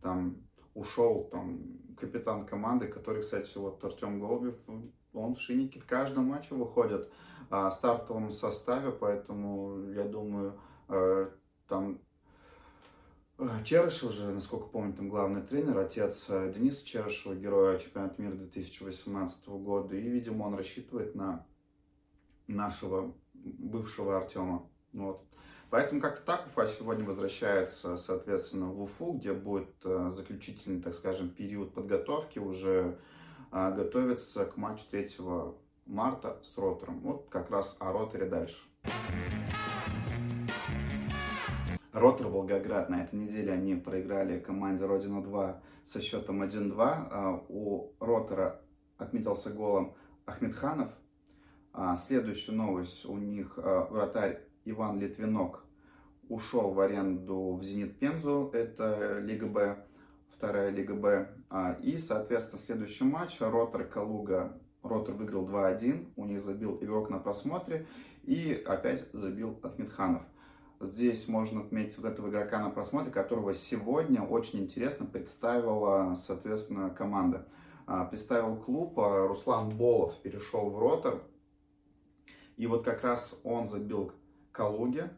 там 0.00 0.36
ушел 0.74 1.28
там 1.30 1.60
капитан 1.98 2.46
команды, 2.46 2.88
который, 2.88 3.22
кстати, 3.22 3.56
вот 3.58 3.84
Артем 3.84 4.20
Голубев, 4.20 4.56
он 5.12 5.34
в 5.34 5.40
шиннике 5.40 5.80
в 5.80 5.86
каждом 5.86 6.24
матче 6.24 6.54
выходит 6.54 7.10
а, 7.50 7.70
в 7.70 7.74
стартовом 7.74 8.30
составе, 8.30 8.90
поэтому 8.90 9.90
я 9.90 10.04
думаю, 10.04 10.58
а, 10.88 11.30
там 11.68 12.00
а, 13.36 13.62
Черышев 13.64 14.12
же, 14.12 14.32
насколько 14.32 14.66
помню, 14.66 14.94
там 14.94 15.10
главный 15.10 15.42
тренер, 15.42 15.78
отец 15.78 16.26
а, 16.30 16.50
Дениса 16.50 16.86
Черышева, 16.86 17.34
героя 17.34 17.78
чемпионата 17.78 18.20
мира 18.20 18.34
2018 18.34 19.46
года, 19.48 19.94
и, 19.94 20.08
видимо, 20.08 20.44
он 20.44 20.54
рассчитывает 20.54 21.14
на 21.14 21.46
нашего 22.46 23.14
бывшего 23.44 24.16
Артема. 24.16 24.68
Вот. 24.92 25.24
Поэтому 25.70 26.00
как-то 26.00 26.24
так 26.24 26.46
Уфа 26.46 26.66
сегодня 26.66 27.04
возвращается, 27.04 27.96
соответственно, 27.96 28.66
в 28.66 28.82
Уфу, 28.82 29.12
где 29.12 29.32
будет 29.32 29.74
э, 29.84 30.12
заключительный, 30.14 30.80
так 30.80 30.94
скажем, 30.94 31.30
период 31.30 31.74
подготовки, 31.74 32.38
уже 32.38 32.98
э, 33.50 33.74
готовится 33.74 34.44
к 34.44 34.56
матчу 34.56 34.84
3 34.90 35.08
марта 35.86 36.38
с 36.42 36.56
Ротором. 36.56 37.00
Вот 37.00 37.28
как 37.28 37.50
раз 37.50 37.76
о 37.80 37.92
Роторе 37.92 38.26
дальше. 38.26 38.56
Ротор 41.92 42.26
Волгоград 42.26 42.90
на 42.90 43.04
этой 43.04 43.14
неделе 43.14 43.52
они 43.52 43.76
проиграли 43.76 44.40
команде 44.40 44.84
Родина-2 44.84 45.60
со 45.84 46.00
счетом 46.00 46.42
1-2. 46.42 46.74
А 46.78 47.44
у 47.48 47.92
Ротора 48.00 48.60
отметился 48.98 49.50
голом 49.50 49.94
Ахмедханов. 50.26 50.90
А 51.76 51.96
следующая 51.96 52.52
новость. 52.52 53.04
У 53.04 53.18
них 53.18 53.54
э, 53.56 53.86
вратарь 53.90 54.38
Иван 54.64 55.00
Литвинок 55.00 55.64
ушел 56.28 56.72
в 56.72 56.78
аренду 56.78 57.58
в 57.60 57.64
Зенит 57.64 57.98
Пензу, 57.98 58.48
это 58.54 59.18
Лига 59.18 59.46
Б, 59.46 59.84
вторая 60.28 60.70
Лига 60.70 60.94
Б. 60.94 61.28
А, 61.50 61.72
и, 61.82 61.98
соответственно, 61.98 62.62
следующий 62.62 63.02
матч 63.02 63.40
Ротор 63.40 63.88
Калуга. 63.88 64.56
Ротор 64.84 65.16
выиграл 65.16 65.48
2-1, 65.48 66.12
у 66.14 66.24
них 66.26 66.40
забил 66.40 66.78
игрок 66.80 67.10
на 67.10 67.18
просмотре 67.18 67.88
и 68.22 68.52
опять 68.66 69.08
забил 69.12 69.58
Ахмедханов. 69.60 70.22
Здесь 70.78 71.26
можно 71.26 71.62
отметить 71.62 71.98
вот 71.98 72.06
этого 72.06 72.28
игрока 72.28 72.60
на 72.62 72.70
просмотре, 72.70 73.10
которого 73.10 73.52
сегодня 73.52 74.22
очень 74.22 74.60
интересно 74.60 75.06
представила, 75.06 76.14
соответственно, 76.14 76.90
команда. 76.90 77.48
А, 77.86 78.04
представил 78.04 78.56
клуб, 78.58 78.96
а, 79.00 79.26
Руслан 79.26 79.70
Болов 79.70 80.16
перешел 80.22 80.70
в 80.70 80.78
Ротор. 80.78 81.20
И 82.56 82.66
вот 82.66 82.84
как 82.84 83.02
раз 83.02 83.38
он 83.42 83.66
забил 83.66 84.12
Калуге 84.52 85.10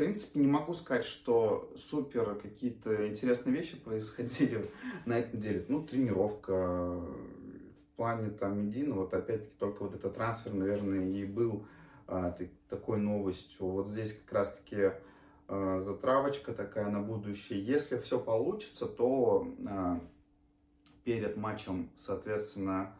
принципе, 0.00 0.40
не 0.40 0.46
могу 0.46 0.72
сказать, 0.72 1.04
что 1.04 1.70
супер 1.76 2.34
какие-то 2.36 3.06
интересные 3.06 3.54
вещи 3.54 3.76
происходили 3.76 4.64
на 5.04 5.18
этой 5.18 5.36
неделе. 5.36 5.66
Ну, 5.68 5.86
тренировка 5.86 6.54
в 6.54 7.96
плане 7.96 8.30
там 8.30 8.60
Медина, 8.60 8.94
вот 8.94 9.12
опять-таки 9.12 9.52
только 9.58 9.82
вот 9.82 9.94
этот 9.94 10.14
трансфер, 10.14 10.54
наверное, 10.54 11.06
и 11.06 11.26
был 11.26 11.66
а, 12.06 12.34
такой 12.70 12.98
новостью. 12.98 13.66
Вот 13.66 13.88
здесь 13.88 14.18
как 14.18 14.32
раз-таки 14.32 14.92
а, 15.48 15.82
затравочка 15.82 16.54
такая 16.54 16.88
на 16.88 17.02
будущее. 17.02 17.62
Если 17.62 17.98
все 17.98 18.18
получится, 18.18 18.86
то 18.86 19.52
а, 19.68 20.00
перед 21.04 21.36
матчем, 21.36 21.90
соответственно, 21.94 22.96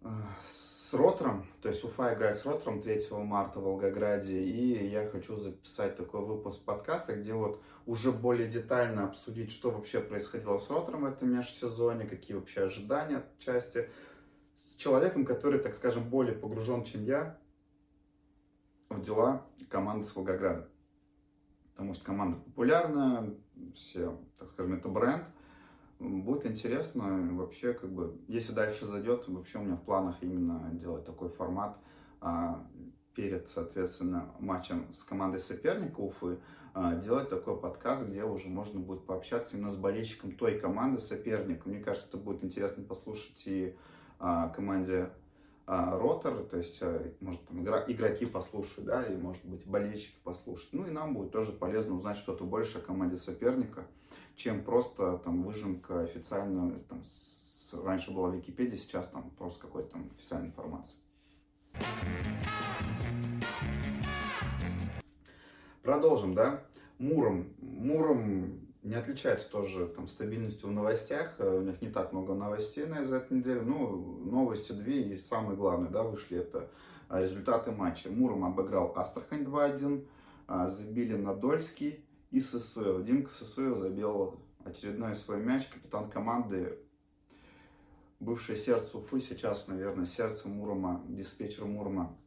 а, 0.00 0.10
с 0.46 0.73
с 0.84 0.92
Ротором, 0.92 1.46
то 1.62 1.68
есть 1.68 1.82
Уфа 1.82 2.12
играет 2.12 2.36
с 2.36 2.44
Ротором 2.44 2.82
3 2.82 3.08
марта 3.12 3.58
в 3.58 3.62
Волгограде, 3.62 4.42
и 4.42 4.86
я 4.86 5.08
хочу 5.08 5.34
записать 5.38 5.96
такой 5.96 6.20
выпуск 6.20 6.62
подкаста, 6.62 7.16
где 7.16 7.32
вот 7.32 7.58
уже 7.86 8.12
более 8.12 8.48
детально 8.48 9.04
обсудить, 9.04 9.50
что 9.50 9.70
вообще 9.70 10.00
происходило 10.00 10.58
с 10.58 10.68
Ротором 10.68 11.04
в 11.04 11.06
этом 11.06 11.32
межсезоне, 11.32 12.04
какие 12.04 12.36
вообще 12.36 12.64
ожидания 12.64 13.16
от 13.16 13.38
части, 13.38 13.88
с 14.66 14.76
человеком, 14.76 15.24
который, 15.24 15.58
так 15.58 15.74
скажем, 15.74 16.10
более 16.10 16.34
погружен, 16.34 16.84
чем 16.84 17.04
я, 17.04 17.38
в 18.90 19.00
дела 19.00 19.46
команды 19.70 20.04
с 20.04 20.14
Волгограда. 20.14 20.68
Потому 21.72 21.94
что 21.94 22.04
команда 22.04 22.36
популярная, 22.36 23.34
все, 23.74 24.20
так 24.38 24.50
скажем, 24.50 24.74
это 24.74 24.88
бренд, 24.90 25.24
Будет 25.98 26.46
интересно, 26.46 27.30
вообще, 27.32 27.72
как 27.72 27.90
бы, 27.90 28.18
если 28.28 28.52
дальше 28.52 28.86
зайдет, 28.86 29.28
вообще 29.28 29.58
у 29.58 29.62
меня 29.62 29.76
в 29.76 29.82
планах 29.82 30.16
именно 30.22 30.70
делать 30.72 31.04
такой 31.04 31.28
формат 31.28 31.78
а, 32.20 32.66
перед, 33.14 33.48
соответственно, 33.48 34.34
матчем 34.40 34.92
с 34.92 35.04
командой 35.04 35.38
соперника 35.38 36.00
Уфы, 36.00 36.38
а, 36.74 36.96
делать 36.96 37.28
такой 37.28 37.58
подкаст, 37.58 38.08
где 38.08 38.24
уже 38.24 38.48
можно 38.48 38.80
будет 38.80 39.06
пообщаться 39.06 39.56
именно 39.56 39.70
с 39.70 39.76
болельщиком 39.76 40.32
той 40.32 40.58
команды 40.58 41.00
соперника. 41.00 41.68
Мне 41.68 41.80
кажется, 41.80 42.08
это 42.08 42.18
будет 42.18 42.42
интересно 42.42 42.82
послушать 42.82 43.42
и 43.46 43.76
а, 44.18 44.48
команде 44.48 45.10
а, 45.66 45.96
Ротор, 45.96 46.44
то 46.44 46.58
есть, 46.58 46.82
а, 46.82 47.12
может, 47.20 47.46
там 47.46 47.62
игроки 47.62 48.26
послушают, 48.26 48.86
да, 48.86 49.04
и, 49.04 49.16
может 49.16 49.44
быть, 49.44 49.66
болельщики 49.66 50.18
послушают. 50.24 50.72
Ну, 50.72 50.86
и 50.86 50.90
нам 50.90 51.14
будет 51.14 51.30
тоже 51.30 51.52
полезно 51.52 51.94
узнать 51.94 52.18
что-то 52.18 52.44
больше 52.44 52.78
о 52.78 52.82
команде 52.82 53.16
соперника 53.16 53.86
чем 54.36 54.64
просто 54.64 55.18
там 55.18 55.42
выжимка 55.42 56.02
официальная, 56.02 56.78
там, 56.88 57.02
с, 57.04 57.74
раньше 57.84 58.10
была 58.12 58.30
Википедия, 58.30 58.76
сейчас 58.76 59.08
там 59.08 59.30
просто 59.38 59.60
какой-то 59.60 59.90
там 59.90 60.10
официальная 60.16 60.48
информация. 60.48 61.00
Продолжим, 65.82 66.34
да? 66.34 66.62
Муром. 66.98 67.52
Муром 67.60 68.64
не 68.82 68.94
отличается 68.94 69.50
тоже 69.50 69.86
там 69.86 70.08
стабильностью 70.08 70.68
в 70.68 70.72
новостях. 70.72 71.34
Э, 71.38 71.58
у 71.58 71.62
них 71.62 71.80
не 71.82 71.88
так 71.88 72.12
много 72.12 72.34
новостей 72.34 72.86
на 72.86 73.00
этой 73.00 73.36
неделе. 73.36 73.62
Ну, 73.62 74.20
новости 74.24 74.72
две 74.72 75.02
и 75.02 75.16
самые 75.16 75.56
главные, 75.56 75.90
да, 75.90 76.02
вышли 76.02 76.38
это 76.38 76.70
э, 77.08 77.22
результаты 77.22 77.72
матча. 77.72 78.10
Муром 78.10 78.44
обыграл 78.44 78.92
Астрахань 78.96 79.42
2-1, 79.42 80.06
э, 80.48 80.66
забили 80.68 81.16
Надольский 81.16 82.04
и 82.34 82.40
Сысоев. 82.40 83.04
Димка 83.04 83.30
Сысоев 83.30 83.78
забил 83.78 84.40
очередной 84.64 85.14
свой 85.14 85.40
мяч. 85.40 85.68
Капитан 85.68 86.10
команды, 86.10 86.76
бывшее 88.18 88.56
сердце 88.56 88.98
Уфы, 88.98 89.20
сейчас, 89.20 89.68
наверное, 89.68 90.04
сердце 90.04 90.48
Мурома, 90.48 91.04
диспетчер 91.06 91.64
Мурома. 91.64 92.18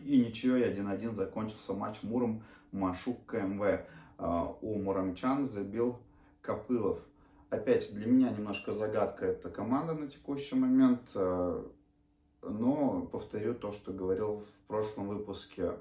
И 0.00 0.18
ничего, 0.18 0.56
1-1 0.56 1.14
закончился 1.14 1.72
матч 1.72 2.02
Муром 2.02 2.42
Машук 2.72 3.24
КМВ. 3.26 3.86
А, 4.18 4.56
у 4.60 4.82
муромчан 4.82 5.46
забил 5.46 6.00
Копылов. 6.40 6.98
Опять 7.48 7.94
для 7.94 8.06
меня 8.06 8.30
немножко 8.30 8.72
загадка 8.72 9.26
эта 9.26 9.50
команда 9.50 9.94
на 9.94 10.08
текущий 10.08 10.56
момент. 10.56 11.12
А, 11.14 11.64
но 12.42 13.02
повторю 13.02 13.54
то, 13.54 13.70
что 13.70 13.92
говорил 13.92 14.40
в 14.40 14.66
прошлом 14.66 15.06
выпуске. 15.06 15.74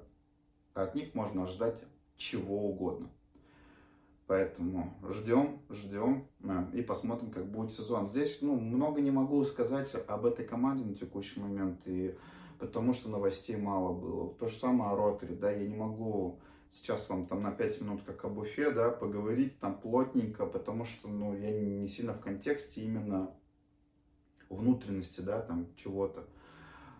От 0.75 0.93
них 0.93 1.15
можно 1.15 1.45
ожидать 1.45 1.83
чего 2.17 2.69
угодно. 2.69 3.09
Поэтому 4.31 4.93
ждем, 5.09 5.59
ждем 5.69 6.25
и 6.71 6.81
посмотрим, 6.81 7.31
как 7.31 7.51
будет 7.51 7.73
сезон. 7.73 8.07
Здесь 8.07 8.37
ну, 8.41 8.57
много 8.57 9.01
не 9.01 9.11
могу 9.11 9.43
сказать 9.43 9.93
об 10.07 10.25
этой 10.25 10.45
команде 10.45 10.85
на 10.85 10.95
текущий 10.95 11.41
момент, 11.41 11.81
и 11.83 12.15
потому 12.57 12.93
что 12.93 13.09
новостей 13.09 13.57
мало 13.57 13.93
было. 13.93 14.33
То 14.35 14.47
же 14.47 14.57
самое 14.57 14.91
о 14.91 14.95
Роторе, 14.95 15.35
да, 15.35 15.51
я 15.51 15.67
не 15.67 15.75
могу 15.75 16.39
сейчас 16.71 17.09
вам 17.09 17.25
там 17.25 17.41
на 17.43 17.51
5 17.51 17.81
минут 17.81 18.03
как 18.05 18.23
об 18.23 18.37
Уфе, 18.37 18.71
да, 18.71 18.89
поговорить 18.89 19.59
там 19.59 19.77
плотненько, 19.77 20.45
потому 20.45 20.85
что, 20.85 21.09
ну, 21.09 21.37
я 21.37 21.51
не 21.51 21.85
сильно 21.89 22.13
в 22.13 22.21
контексте 22.21 22.83
именно 22.83 23.35
внутренности, 24.47 25.19
да, 25.19 25.41
там 25.41 25.67
чего-то. 25.75 26.25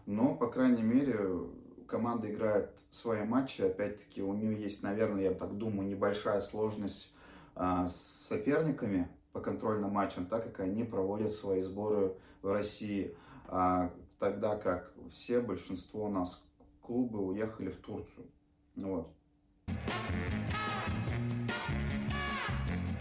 Но, 0.06 0.36
по 0.36 0.48
крайней 0.48 0.84
мере, 0.84 1.48
команда 1.88 2.30
играет 2.30 2.72
свои 2.90 3.24
матчи, 3.24 3.62
опять-таки 3.62 4.22
у 4.22 4.34
нее 4.34 4.62
есть, 4.62 4.84
наверное, 4.84 5.24
я 5.24 5.34
так 5.34 5.58
думаю, 5.58 5.88
небольшая 5.88 6.42
сложность 6.42 7.16
с 7.56 8.28
соперниками 8.28 9.10
по 9.34 9.40
контрольным 9.40 9.92
матчам, 9.92 10.26
так 10.26 10.44
как 10.44 10.60
они 10.62 10.84
проводят 10.84 11.34
свои 11.34 11.62
сборы 11.62 12.16
в 12.42 12.52
России, 12.52 13.16
а, 13.48 13.92
тогда 14.20 14.56
как 14.56 14.94
все, 15.10 15.42
большинство 15.42 16.06
у 16.06 16.10
нас 16.10 16.44
клубы 16.82 17.20
уехали 17.26 17.70
в 17.70 17.78
Турцию. 17.78 18.28
Вот. 18.76 19.14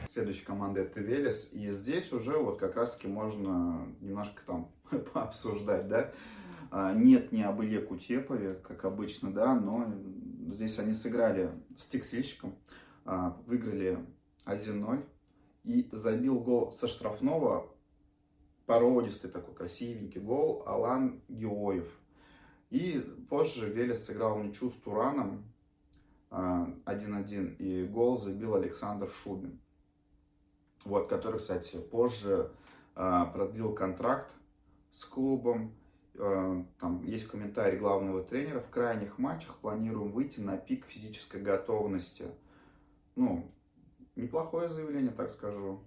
Следующая 0.07 0.45
команда 0.45 0.81
это 0.83 1.01
Велес. 1.01 1.53
И 1.53 1.71
здесь 1.71 2.13
уже 2.13 2.37
вот 2.37 2.59
как 2.59 2.77
раз 2.77 2.95
таки 2.97 3.07
можно 3.07 3.87
немножко 4.01 4.43
там 4.45 4.71
пообсуждать, 5.13 5.89
да. 5.89 6.13
А, 6.71 6.95
нет 6.95 7.33
ни 7.33 7.43
об 7.43 7.63
Илье 7.63 7.81
Кутепове, 7.81 8.55
как 8.55 8.85
обычно, 8.85 9.33
да, 9.33 9.55
но 9.55 9.93
здесь 10.53 10.79
они 10.79 10.95
сыграли 10.95 11.51
с 11.77 11.87
текстильщиком, 11.87 12.55
а, 13.05 13.37
выиграли 13.47 13.99
1-0 14.51 15.05
и 15.65 15.89
забил 15.93 16.41
гол 16.41 16.73
со 16.73 16.89
штрафного 16.89 17.71
породистый 18.67 19.31
такой 19.31 19.55
красивенький 19.55 20.21
гол 20.21 20.63
Алан 20.67 21.23
Геоев. 21.29 21.89
И 22.71 23.01
позже 23.29 23.69
Велес 23.69 24.07
сыграл 24.07 24.39
ничью 24.39 24.71
с 24.71 24.75
Тураном 24.75 25.45
1-1, 26.31 26.31
а, 26.31 27.63
и 27.63 27.85
гол 27.85 28.17
забил 28.17 28.55
Александр 28.55 29.11
Шубин. 29.11 29.61
Вот, 30.85 31.09
который, 31.09 31.39
кстати, 31.39 31.77
позже 31.79 32.53
а, 32.95 33.27
продлил 33.27 33.75
контракт 33.75 34.33
с 34.93 35.05
клубом. 35.05 35.75
А, 36.17 36.65
там 36.79 37.05
есть 37.05 37.27
комментарий 37.27 37.79
главного 37.79 38.23
тренера. 38.23 38.61
В 38.61 38.71
крайних 38.71 39.19
матчах 39.19 39.57
планируем 39.57 40.13
выйти 40.13 40.41
на 40.41 40.57
пик 40.57 40.87
физической 40.87 41.43
готовности. 41.43 42.27
Ну, 43.17 43.51
неплохое 44.21 44.69
заявление, 44.69 45.13
так 45.13 45.31
скажу. 45.31 45.81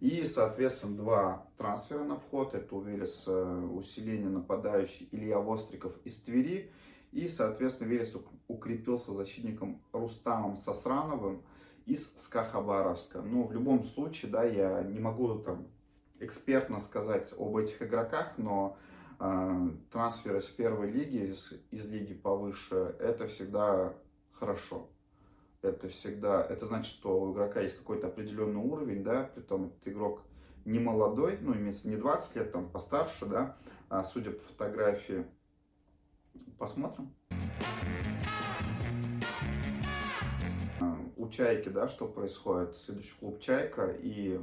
И, 0.00 0.24
соответственно, 0.24 0.96
два 0.96 1.46
трансфера 1.56 2.04
на 2.04 2.16
вход. 2.16 2.54
Это 2.54 2.78
Велес 2.78 3.26
усиление 3.26 4.28
нападающий 4.28 5.08
Илья 5.12 5.38
Востриков 5.38 5.96
из 6.04 6.18
Твери. 6.18 6.70
И, 7.12 7.28
соответственно, 7.28 7.88
Велес 7.88 8.16
укрепился 8.48 9.12
защитником 9.12 9.82
Рустамом 9.92 10.56
Сосрановым 10.56 11.42
из 11.86 12.12
СКА 12.16 12.44
Хабаровска. 12.44 13.22
Ну, 13.22 13.44
в 13.46 13.52
любом 13.52 13.84
случае, 13.84 14.30
да, 14.32 14.42
я 14.44 14.82
не 14.82 14.98
могу 14.98 15.38
там 15.38 15.68
экспертно 16.18 16.80
сказать 16.80 17.32
об 17.38 17.56
этих 17.56 17.82
игроках, 17.82 18.34
но 18.36 18.76
э, 19.20 19.68
трансфер 19.92 20.36
из 20.36 20.46
первой 20.46 20.90
лиги, 20.90 21.30
из, 21.30 21.52
из 21.70 21.88
лиги 21.88 22.14
повыше, 22.14 22.96
это 22.98 23.26
всегда 23.28 23.94
хорошо. 24.32 24.88
Это 25.64 25.88
всегда, 25.88 26.44
это 26.44 26.66
значит, 26.66 26.92
что 26.92 27.18
у 27.18 27.32
игрока 27.32 27.60
есть 27.60 27.78
какой-то 27.78 28.08
определенный 28.08 28.60
уровень, 28.60 29.02
да, 29.02 29.30
при 29.34 29.40
том 29.40 29.68
этот 29.68 29.88
игрок 29.88 30.20
не 30.66 30.78
молодой, 30.78 31.38
ну, 31.40 31.54
имеется 31.54 31.88
не 31.88 31.96
20 31.96 32.36
лет, 32.36 32.52
там, 32.52 32.68
постарше, 32.68 33.24
да, 33.24 33.56
а 33.88 34.04
судя 34.04 34.32
по 34.32 34.42
фотографии. 34.42 35.24
Посмотрим. 36.58 37.14
у 41.16 41.28
Чайки, 41.28 41.70
да, 41.70 41.88
что 41.88 42.06
происходит. 42.06 42.76
Следующий 42.76 43.14
клуб 43.18 43.40
Чайка. 43.40 43.86
И, 44.02 44.38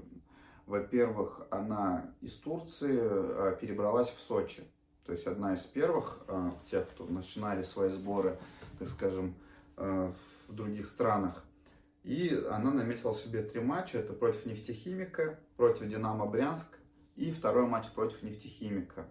во-первых, 0.65 1.45
она 1.51 2.11
из 2.21 2.35
Турции 2.37 2.97
а, 2.99 3.51
перебралась 3.51 4.09
в 4.09 4.19
Сочи. 4.19 4.63
То 5.05 5.11
есть 5.11 5.27
одна 5.27 5.53
из 5.53 5.61
первых, 5.65 6.23
а, 6.27 6.51
тех, 6.65 6.89
кто 6.89 7.05
начинали 7.05 7.61
свои 7.61 7.89
сборы, 7.89 8.39
так 8.79 8.89
скажем, 8.89 9.35
а, 9.77 10.11
в 10.51 10.55
других 10.55 10.85
странах. 10.85 11.43
И 12.03 12.29
она 12.51 12.71
наметила 12.71 13.13
себе 13.13 13.41
три 13.41 13.61
матча. 13.61 13.99
Это 13.99 14.13
против 14.13 14.45
нефтехимика, 14.45 15.39
против 15.55 15.87
Динамо 15.87 16.25
Брянск 16.25 16.77
и 17.15 17.31
второй 17.31 17.67
матч 17.67 17.89
против 17.91 18.23
нефтехимика. 18.23 19.07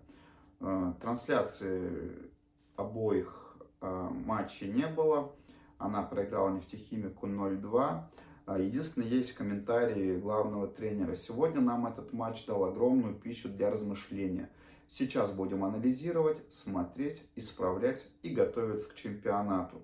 Трансляции 1.00 2.30
обоих 2.76 3.56
матчей 3.80 4.68
не 4.70 4.86
было. 4.86 5.32
Она 5.78 6.02
проиграла 6.02 6.50
нефтехимику 6.50 7.26
0-2. 7.26 8.02
А, 8.46 8.58
единственное, 8.58 9.08
есть 9.08 9.32
комментарии 9.34 10.18
главного 10.18 10.66
тренера. 10.66 11.14
Сегодня 11.14 11.60
нам 11.60 11.86
этот 11.86 12.12
матч 12.12 12.44
дал 12.46 12.64
огромную 12.64 13.14
пищу 13.14 13.48
для 13.48 13.70
размышления. 13.70 14.50
Сейчас 14.88 15.30
будем 15.30 15.64
анализировать, 15.64 16.38
смотреть, 16.50 17.22
исправлять 17.36 18.04
и 18.22 18.30
готовиться 18.30 18.88
к 18.88 18.94
чемпионату. 18.94 19.82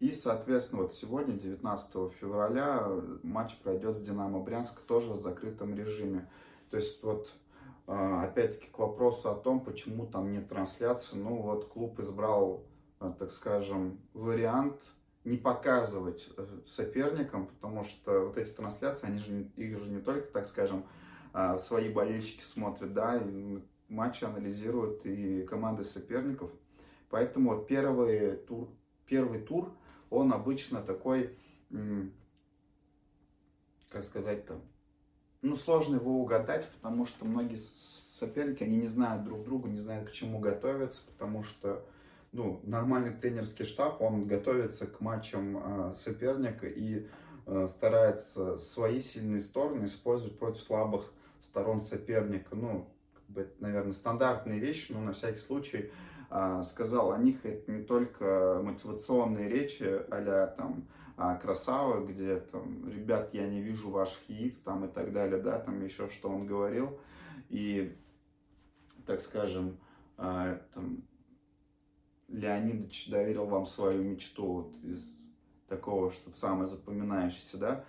И, 0.00 0.12
соответственно, 0.12 0.82
вот 0.82 0.94
сегодня, 0.94 1.34
19 1.34 2.12
февраля, 2.12 2.86
матч 3.22 3.56
пройдет 3.58 3.96
с 3.96 4.00
Динамо 4.00 4.40
Брянск 4.40 4.80
тоже 4.80 5.12
в 5.12 5.16
закрытом 5.16 5.74
режиме. 5.74 6.30
То 6.70 6.76
есть, 6.76 7.02
вот, 7.02 7.32
а, 7.86 8.24
опять-таки, 8.24 8.68
к 8.68 8.78
вопросу 8.78 9.30
о 9.30 9.34
том, 9.34 9.60
почему 9.60 10.06
там 10.06 10.30
нет 10.30 10.48
трансляции. 10.48 11.16
Ну, 11.16 11.42
вот, 11.42 11.68
клуб 11.68 11.98
избрал 11.98 12.64
Э, 13.00 13.12
так 13.16 13.30
скажем, 13.30 14.00
вариант 14.12 14.82
не 15.24 15.36
показывать 15.36 16.28
э, 16.36 16.46
соперникам, 16.66 17.46
потому 17.46 17.84
что 17.84 18.26
вот 18.26 18.38
эти 18.38 18.50
трансляции, 18.50 19.06
они 19.06 19.18
же, 19.18 19.42
их 19.56 19.78
же 19.78 19.88
не 19.88 20.00
только, 20.00 20.26
так 20.32 20.46
скажем, 20.46 20.84
а, 21.32 21.58
свои 21.58 21.90
болельщики 21.90 22.42
смотрят, 22.42 22.92
да, 22.94 23.16
и 23.16 23.62
матчи 23.88 24.24
анализируют 24.24 25.04
и 25.04 25.42
команды 25.42 25.84
соперников. 25.84 26.50
Поэтому 27.10 27.50
вот 27.50 27.68
первый 27.68 28.36
тур, 28.36 28.68
первый 29.06 29.40
тур, 29.40 29.72
он 30.10 30.32
обычно 30.32 30.80
такой, 30.80 31.36
как 33.90 34.04
сказать-то, 34.04 34.60
ну, 35.42 35.56
сложно 35.56 35.96
его 35.96 36.20
угадать, 36.20 36.68
потому 36.80 37.06
что 37.06 37.24
многие 37.24 37.56
соперники, 37.56 38.64
они 38.64 38.78
не 38.78 38.88
знают 38.88 39.24
друг 39.24 39.44
друга, 39.44 39.68
не 39.68 39.78
знают, 39.78 40.08
к 40.08 40.12
чему 40.12 40.40
готовиться, 40.40 41.02
потому 41.06 41.44
что 41.44 41.84
ну, 42.32 42.60
нормальный 42.64 43.14
тренерский 43.14 43.64
штаб, 43.64 44.02
он 44.02 44.26
готовится 44.26 44.86
к 44.86 45.00
матчам 45.00 45.56
э, 45.56 45.94
соперника 45.96 46.66
и 46.66 47.06
э, 47.46 47.66
старается 47.68 48.58
свои 48.58 49.00
сильные 49.00 49.40
стороны 49.40 49.86
использовать 49.86 50.38
против 50.38 50.60
слабых 50.60 51.12
сторон 51.40 51.80
соперника. 51.80 52.54
Ну, 52.54 52.88
наверное, 53.60 53.92
стандартные 53.92 54.58
вещи, 54.58 54.92
но 54.92 55.00
на 55.00 55.12
всякий 55.12 55.38
случай 55.38 55.90
сказал 56.64 57.12
о 57.12 57.18
них 57.18 57.44
это 57.44 57.72
не 57.72 57.82
только 57.82 58.60
мотивационные 58.62 59.48
речи 59.48 59.84
а 60.10 60.46
там 60.48 60.86
красава, 61.40 62.06
где 62.06 62.36
там, 62.36 62.88
ребят, 62.88 63.30
я 63.32 63.48
не 63.48 63.60
вижу 63.60 63.90
ваших 63.90 64.28
яиц, 64.28 64.58
там 64.60 64.84
и 64.84 64.88
так 64.88 65.12
далее, 65.12 65.42
да, 65.42 65.58
там 65.58 65.84
еще 65.84 66.08
что 66.08 66.28
он 66.28 66.46
говорил. 66.46 67.00
И, 67.48 67.96
так 69.04 69.20
скажем, 69.20 69.78
там, 70.16 71.02
Леонидович 72.28 73.10
доверил 73.10 73.46
вам 73.46 73.66
свою 73.66 74.04
мечту 74.04 74.46
вот 74.46 74.76
из 74.84 75.28
такого, 75.66 76.12
чтобы 76.12 76.36
самое 76.36 76.66
запоминающееся, 76.66 77.58
да? 77.58 77.84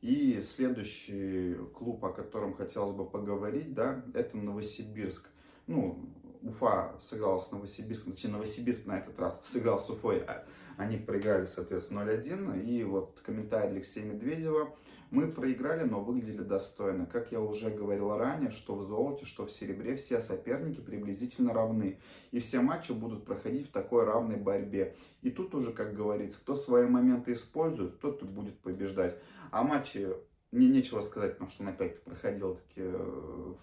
И 0.00 0.42
следующий 0.42 1.56
клуб, 1.74 2.04
о 2.04 2.10
котором 2.10 2.54
хотелось 2.54 2.96
бы 2.96 3.04
поговорить, 3.04 3.74
да, 3.74 4.02
это 4.14 4.36
Новосибирск. 4.36 5.28
Ну, 5.66 6.10
Уфа 6.42 6.96
сыграл 7.00 7.40
с 7.40 7.50
Новосибирском, 7.52 8.12
точнее, 8.12 8.30
Новосибирск 8.30 8.86
на 8.86 8.98
этот 8.98 9.18
раз 9.20 9.40
сыграл 9.44 9.78
с 9.78 9.90
Уфой, 9.90 10.24
а 10.24 10.46
они 10.78 10.96
проиграли, 10.96 11.44
соответственно, 11.44 12.00
0-1. 12.00 12.64
И 12.64 12.82
вот 12.84 13.20
комментарий 13.24 13.72
Алексея 13.72 14.06
Медведева. 14.06 14.74
Мы 15.10 15.26
проиграли, 15.26 15.82
но 15.82 16.00
выглядели 16.00 16.42
достойно. 16.42 17.04
Как 17.04 17.32
я 17.32 17.40
уже 17.40 17.68
говорил 17.68 18.16
ранее, 18.16 18.52
что 18.52 18.76
в 18.76 18.84
золоте, 18.84 19.26
что 19.26 19.44
в 19.44 19.50
серебре 19.50 19.96
все 19.96 20.20
соперники 20.20 20.80
приблизительно 20.80 21.52
равны. 21.52 21.98
И 22.30 22.38
все 22.38 22.60
матчи 22.60 22.92
будут 22.92 23.24
проходить 23.24 23.68
в 23.68 23.72
такой 23.72 24.04
равной 24.04 24.36
борьбе. 24.36 24.94
И 25.22 25.30
тут 25.30 25.54
уже, 25.56 25.72
как 25.72 25.94
говорится, 25.94 26.38
кто 26.38 26.54
свои 26.54 26.86
моменты 26.86 27.32
использует, 27.32 27.98
тот 27.98 28.22
будет 28.22 28.56
побеждать. 28.60 29.18
А 29.50 29.62
матчи, 29.62 30.08
мне 30.52 30.68
нечего 30.68 31.00
сказать, 31.00 31.32
потому 31.32 31.50
что 31.50 31.62
он 31.62 31.68
опять 31.70 32.02
проходил 32.04 32.56
таки 32.56 32.82
э, 32.82 33.54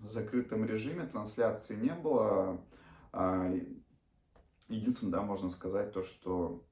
в 0.00 0.08
закрытом 0.08 0.64
режиме, 0.64 1.06
трансляции 1.06 1.76
не 1.76 1.94
было. 1.94 2.60
А, 3.12 3.52
единственное, 4.68 5.12
да, 5.12 5.22
можно 5.22 5.50
сказать 5.50 5.92
то, 5.92 6.02
что, 6.02 6.64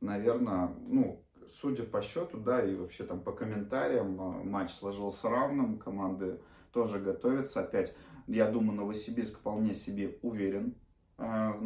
наверное, 0.00 0.68
ну, 0.86 1.24
судя 1.48 1.84
по 1.84 2.02
счету, 2.02 2.38
да, 2.38 2.62
и 2.62 2.74
вообще 2.74 3.04
там 3.04 3.20
по 3.20 3.32
комментариям, 3.32 4.20
а, 4.20 4.42
матч 4.42 4.72
сложился 4.72 5.28
равным, 5.28 5.78
команды 5.78 6.40
тоже 6.72 6.98
готовятся. 6.98 7.60
Опять, 7.60 7.94
я 8.26 8.50
думаю, 8.50 8.76
Новосибирск 8.78 9.38
вполне 9.38 9.74
себе 9.74 10.18
уверен, 10.22 10.76
а, 11.16 11.60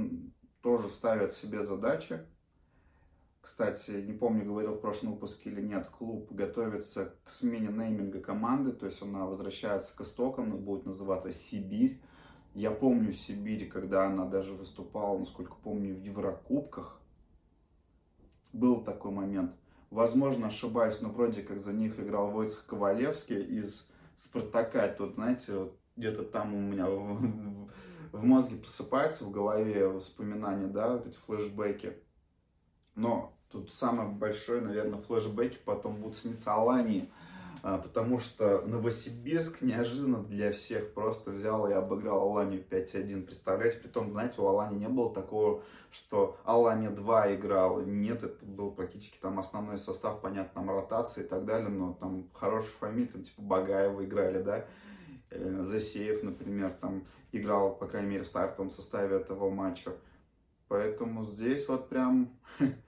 тоже 0.62 0.88
ставят 0.88 1.32
себе 1.32 1.62
задачи. 1.62 2.26
Кстати, 3.40 3.92
не 3.92 4.12
помню, 4.12 4.44
говорил 4.44 4.74
в 4.74 4.80
прошлом 4.80 5.12
выпуске 5.12 5.50
или 5.50 5.62
нет, 5.62 5.86
клуб 5.86 6.30
готовится 6.32 7.14
к 7.24 7.30
смене 7.30 7.68
нейминга 7.68 8.20
команды, 8.20 8.72
то 8.72 8.86
есть 8.86 9.00
она 9.00 9.26
возвращается 9.26 9.96
к 9.96 10.00
истокам, 10.02 10.52
она 10.52 10.56
будет 10.56 10.84
называться 10.84 11.30
Сибирь. 11.30 12.00
Я 12.54 12.70
помню 12.70 13.12
Сибирь, 13.12 13.68
когда 13.68 14.06
она 14.06 14.26
даже 14.26 14.52
выступала, 14.54 15.18
насколько 15.18 15.54
помню, 15.54 15.94
в 15.94 15.98
Еврокубках. 15.98 17.00
Был 18.52 18.82
такой 18.82 19.12
момент– 19.12 19.54
Возможно, 19.90 20.48
ошибаюсь, 20.48 21.00
но 21.00 21.08
вроде 21.08 21.42
как 21.42 21.58
за 21.58 21.72
них 21.72 21.98
играл 21.98 22.30
Войцех 22.30 22.66
Ковалевский 22.66 23.42
из 23.42 23.86
Спартака. 24.16 24.86
Тут, 24.88 25.14
знаете, 25.14 25.70
где-то 25.96 26.24
там 26.24 26.54
у 26.54 26.60
меня 26.60 26.86
в, 26.90 27.70
в 28.12 28.22
мозге 28.22 28.56
просыпается, 28.56 29.24
в 29.24 29.30
голове 29.30 29.88
воспоминания, 29.88 30.66
да, 30.66 30.92
вот 30.92 31.06
эти 31.06 31.16
флешбеки. 31.16 31.94
Но 32.98 33.32
тут 33.52 33.72
самый 33.72 34.08
большой, 34.08 34.60
наверное, 34.60 34.98
флешбеки 34.98 35.56
потом 35.64 35.96
будут 35.96 36.18
сниться 36.18 36.52
Алании. 36.52 37.08
А, 37.62 37.78
потому 37.78 38.18
что 38.18 38.62
Новосибирск 38.62 39.62
неожиданно 39.62 40.22
для 40.22 40.52
всех 40.52 40.94
просто 40.94 41.30
взял 41.30 41.68
и 41.68 41.72
обыграл 41.72 42.22
Аланию 42.22 42.64
5-1. 42.68 43.22
Представляете, 43.22 43.78
при 43.78 43.88
том, 43.88 44.10
знаете, 44.10 44.40
у 44.40 44.46
Алани 44.46 44.78
не 44.78 44.88
было 44.88 45.14
такого, 45.14 45.62
что 45.92 46.38
Алания 46.44 46.90
2 46.90 47.36
играл. 47.36 47.80
Нет, 47.82 48.24
это 48.24 48.44
был 48.44 48.72
практически 48.72 49.18
там 49.18 49.38
основной 49.38 49.78
состав, 49.78 50.20
понятно, 50.20 50.62
там 50.62 50.70
ротации 50.70 51.22
и 51.22 51.26
так 51.26 51.44
далее, 51.44 51.68
но 51.68 51.94
там 51.94 52.28
хорошие 52.32 52.72
фамилии, 52.80 53.06
там 53.06 53.22
типа 53.22 53.42
Багаева 53.42 54.04
играли, 54.04 54.42
да, 54.42 54.64
э, 55.30 55.62
Засеев, 55.62 56.24
например, 56.24 56.72
там 56.80 57.06
играл, 57.30 57.76
по 57.76 57.86
крайней 57.86 58.08
мере, 58.10 58.24
в 58.24 58.28
стартовом 58.28 58.70
составе 58.70 59.16
этого 59.16 59.50
матча. 59.50 59.92
Поэтому 60.68 61.24
здесь 61.24 61.66
вот 61.68 61.88
прям 61.88 62.30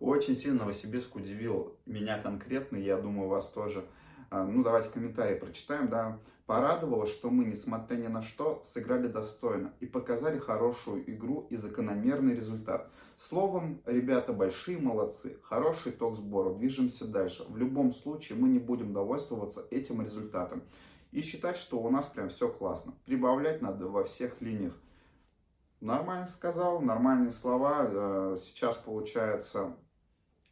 очень 0.00 0.34
сильно 0.34 0.60
Новосибирск 0.60 1.16
удивил 1.16 1.76
меня 1.86 2.18
конкретно, 2.18 2.76
я 2.76 2.96
думаю, 2.96 3.28
вас 3.28 3.48
тоже. 3.48 3.84
А, 4.30 4.44
ну, 4.44 4.62
давайте 4.62 4.90
комментарии 4.90 5.38
прочитаем, 5.38 5.88
да. 5.88 6.18
Порадовало, 6.46 7.06
что 7.06 7.30
мы, 7.30 7.44
несмотря 7.44 7.96
ни 7.96 8.06
на 8.06 8.22
что, 8.22 8.62
сыграли 8.64 9.06
достойно 9.06 9.72
и 9.80 9.86
показали 9.86 10.38
хорошую 10.38 11.10
игру 11.10 11.46
и 11.50 11.56
закономерный 11.56 12.34
результат. 12.34 12.90
Словом, 13.16 13.82
ребята 13.84 14.32
большие 14.32 14.78
молодцы, 14.78 15.38
хороший 15.42 15.92
итог 15.92 16.16
сбора, 16.16 16.54
движемся 16.54 17.06
дальше. 17.06 17.44
В 17.48 17.56
любом 17.56 17.92
случае 17.92 18.38
мы 18.38 18.48
не 18.48 18.58
будем 18.58 18.92
довольствоваться 18.92 19.66
этим 19.70 20.02
результатом 20.02 20.62
и 21.10 21.20
считать, 21.20 21.56
что 21.56 21.80
у 21.80 21.90
нас 21.90 22.06
прям 22.06 22.28
все 22.28 22.48
классно. 22.48 22.94
Прибавлять 23.04 23.60
надо 23.60 23.88
во 23.88 24.04
всех 24.04 24.40
линиях. 24.40 24.74
Нормально 25.80 26.26
сказал, 26.26 26.80
нормальные 26.80 27.32
слова. 27.32 27.86
Э, 27.88 28.36
сейчас, 28.40 28.76
получается, 28.76 29.76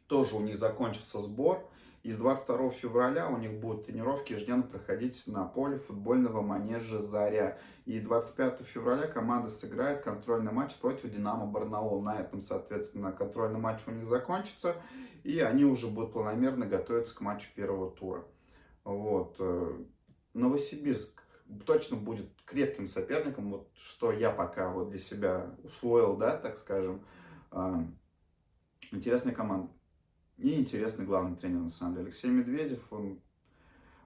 тоже 0.07 0.35
у 0.35 0.41
них 0.41 0.57
закончится 0.57 1.21
сбор. 1.21 1.67
И 2.03 2.11
с 2.11 2.17
22 2.17 2.69
февраля 2.71 3.27
у 3.27 3.37
них 3.37 3.59
будут 3.59 3.85
тренировки 3.85 4.31
ежедневно 4.31 4.63
проходить 4.63 5.27
на 5.27 5.43
поле 5.45 5.77
футбольного 5.77 6.41
манежа 6.41 6.99
«Заря». 6.99 7.59
И 7.85 7.99
25 7.99 8.61
февраля 8.61 9.07
команда 9.07 9.49
сыграет 9.49 10.03
контрольный 10.03 10.51
матч 10.51 10.75
против 10.75 11.09
«Динамо 11.09 11.47
Барнаул». 11.47 12.01
На 12.01 12.19
этом, 12.19 12.39
соответственно, 12.39 13.11
контрольный 13.11 13.59
матч 13.59 13.81
у 13.87 13.91
них 13.91 14.05
закончится. 14.05 14.75
И 15.23 15.39
они 15.39 15.65
уже 15.65 15.87
будут 15.87 16.13
планомерно 16.13 16.65
готовиться 16.65 17.15
к 17.15 17.21
матчу 17.21 17.49
первого 17.55 17.91
тура. 17.91 18.23
Вот. 18.85 19.35
Э, 19.39 19.77
Новосибирск 20.33 21.21
точно 21.65 21.97
будет 21.97 22.29
крепким 22.45 22.87
соперником, 22.87 23.51
вот 23.51 23.69
что 23.75 24.11
я 24.11 24.31
пока 24.31 24.69
вот 24.69 24.89
для 24.89 24.99
себя 24.99 25.55
усвоил, 25.63 26.15
да, 26.15 26.37
так 26.37 26.57
скажем. 26.57 27.05
А, 27.51 27.83
интересная 28.91 29.33
команда. 29.33 29.69
И 30.37 30.53
интересный 30.53 31.05
главный 31.05 31.35
тренер, 31.35 31.61
на 31.61 31.69
самом 31.69 31.95
деле. 31.95 32.05
Алексей 32.05 32.29
Медведев, 32.29 32.91
он, 32.91 33.19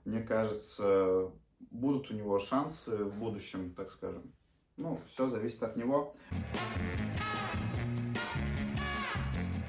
мне 0.06 0.22
кажется, 0.22 1.30
будут 1.72 2.10
у 2.10 2.14
него 2.14 2.40
шансы 2.40 3.04
в 3.04 3.14
будущем, 3.16 3.74
так 3.74 3.90
скажем. 3.90 4.34
Ну, 4.78 4.98
все 5.08 5.28
зависит 5.28 5.62
от 5.62 5.76
него. 5.76 6.16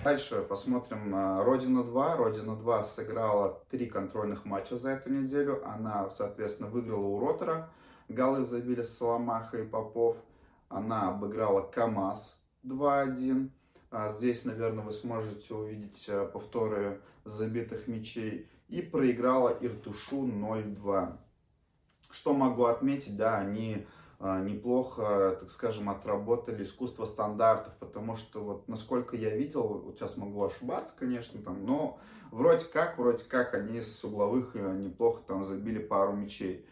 Дальше 0.04 0.42
посмотрим 0.42 1.14
а, 1.14 1.44
Родина 1.44 1.84
2. 1.84 2.16
Родина 2.16 2.56
2 2.56 2.84
сыграла 2.84 3.64
три 3.70 3.86
контрольных 3.86 4.44
матча 4.44 4.76
за 4.76 4.90
эту 4.90 5.10
неделю. 5.10 5.64
Она, 5.64 6.10
соответственно, 6.10 6.68
выиграла 6.68 7.06
у 7.06 7.20
Ротора. 7.20 7.70
Голы 8.08 8.42
забили 8.42 8.82
Соломаха 8.82 9.58
и 9.58 9.66
Попов. 9.66 10.16
Она 10.68 11.10
обыграла 11.10 11.62
КАМАЗ 11.62 12.36
2-1. 12.64 13.50
А 13.92 14.08
здесь, 14.08 14.46
наверное, 14.46 14.82
вы 14.82 14.90
сможете 14.90 15.52
увидеть 15.52 16.06
а, 16.08 16.24
повторы 16.24 17.02
забитых 17.24 17.88
мячей. 17.88 18.48
И 18.68 18.80
проиграла 18.80 19.54
Иртушу 19.60 20.26
0-2. 20.26 21.18
Что 22.10 22.32
могу 22.32 22.64
отметить, 22.64 23.18
да, 23.18 23.36
они 23.36 23.86
а, 24.18 24.40
неплохо, 24.40 25.36
так 25.38 25.50
скажем, 25.50 25.90
отработали 25.90 26.64
искусство 26.64 27.04
стандартов, 27.04 27.74
потому 27.80 28.16
что 28.16 28.42
вот 28.42 28.66
насколько 28.66 29.14
я 29.14 29.36
видел, 29.36 29.82
вот 29.84 29.98
сейчас 29.98 30.16
могу 30.16 30.42
ошибаться, 30.42 30.94
конечно, 30.98 31.42
там, 31.42 31.66
но 31.66 31.98
вроде 32.30 32.64
как, 32.64 32.96
вроде 32.96 33.24
как 33.24 33.52
они 33.52 33.82
с 33.82 34.02
угловых 34.04 34.56
э, 34.56 34.76
неплохо 34.78 35.20
там 35.26 35.44
забили 35.44 35.80
пару 35.80 36.12
мячей. 36.12 36.64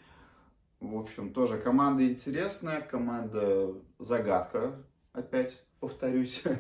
В 0.81 0.97
общем, 0.97 1.35
тоже 1.35 1.59
команда 1.59 2.09
интересная, 2.09 2.81
команда 2.81 3.75
загадка, 3.99 4.83
опять 5.13 5.63
повторюсь. 5.81 6.43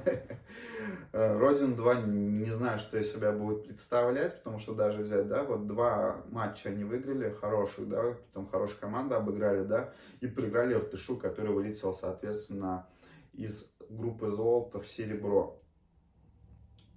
Э, 1.12 1.36
Родин 1.36 1.74
2 1.74 2.02
не 2.02 2.50
знаю, 2.50 2.78
что 2.78 2.96
из 2.96 3.12
себя 3.12 3.32
будет 3.32 3.64
представлять, 3.64 4.38
потому 4.38 4.60
что 4.60 4.74
даже 4.74 5.02
взять, 5.02 5.26
да, 5.26 5.42
вот 5.42 5.66
два 5.66 6.22
матча 6.30 6.68
они 6.68 6.84
выиграли, 6.84 7.30
хороших, 7.30 7.88
да, 7.88 8.14
потом 8.28 8.46
хорошая 8.46 8.78
команда 8.78 9.16
обыграли, 9.16 9.64
да, 9.64 9.92
и 10.20 10.28
проиграли 10.28 10.74
Иртышу, 10.74 11.16
который 11.16 11.52
вылетел, 11.52 11.92
соответственно, 11.92 12.88
из 13.32 13.72
группы 13.88 14.28
золота 14.28 14.78
в 14.78 14.86
серебро. 14.86 15.60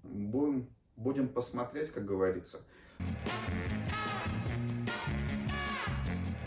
Будем, 0.03 0.69
будем 0.95 1.27
посмотреть, 1.27 1.89
как 1.89 2.05
говорится. 2.05 2.59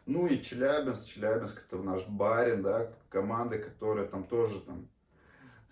Ну 0.07 0.29
и 0.29 0.41
Челябинск, 0.41 1.05
Челябинск 1.07 1.65
это 1.67 1.83
наш 1.83 2.07
барин, 2.07 2.63
да, 2.63 2.93
команда, 3.09 3.59
которая 3.59 4.07
там 4.07 4.23
тоже 4.23 4.61
там 4.61 4.89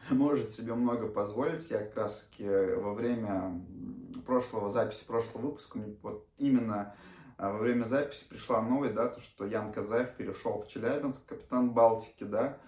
может 0.11 0.51
себе 0.51 0.75
много 0.75 1.09
позволить. 1.09 1.71
Я 1.71 1.79
как 1.79 1.97
раз 1.97 2.29
таки 2.31 2.49
во 2.49 2.95
время 2.95 3.65
прошлого 4.27 4.71
записи, 4.71 5.05
прошлого 5.07 5.47
выпуска, 5.47 5.79
вот 6.03 6.27
именно 6.39 6.95
а, 7.37 7.53
во 7.53 7.59
время 7.59 7.85
записи 7.85 8.27
пришла 8.29 8.63
новость, 8.63 8.95
да, 8.95 9.09
то, 9.09 9.21
что 9.21 9.47
Ян 9.47 9.73
Казаев 9.73 10.15
перешел 10.17 10.63
в 10.63 10.69
Челябинск, 10.69 11.27
капитан 11.27 11.73
Балтики, 11.73 12.25
да, 12.25 12.59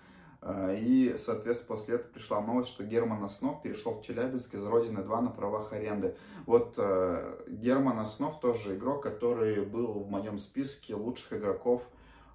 а, 0.40 0.72
и, 0.72 1.16
соответственно, 1.18 1.77
после 1.77 1.94
этого 1.96 2.12
пришла 2.12 2.40
новость, 2.40 2.70
что 2.70 2.85
Герман 2.85 3.22
Основ 3.22 3.62
перешел 3.62 4.01
в 4.01 4.03
Челябинск 4.03 4.55
из 4.55 4.64
Родины 4.64 5.03
2 5.03 5.20
на 5.22 5.31
правах 5.31 5.72
аренды. 5.72 6.16
Вот 6.46 6.75
э, 6.77 7.44
Герман 7.49 7.99
Основ 7.99 8.38
тоже 8.40 8.77
игрок, 8.77 9.03
который 9.03 9.64
был 9.64 10.05
в 10.05 10.11
моем 10.11 10.38
списке 10.38 10.94
лучших 10.94 11.33
игроков 11.35 11.88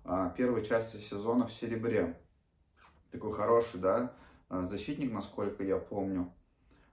э, 0.04 0.32
первой 0.36 0.66
части 0.66 0.98
сезона 0.98 1.48
в 1.48 1.54
серебре. 1.54 2.18
Такой 3.12 3.34
хороший, 3.34 3.80
да, 3.80 4.14
защитник, 4.64 5.12
насколько 5.12 5.64
я 5.64 5.78
помню. 5.78 6.34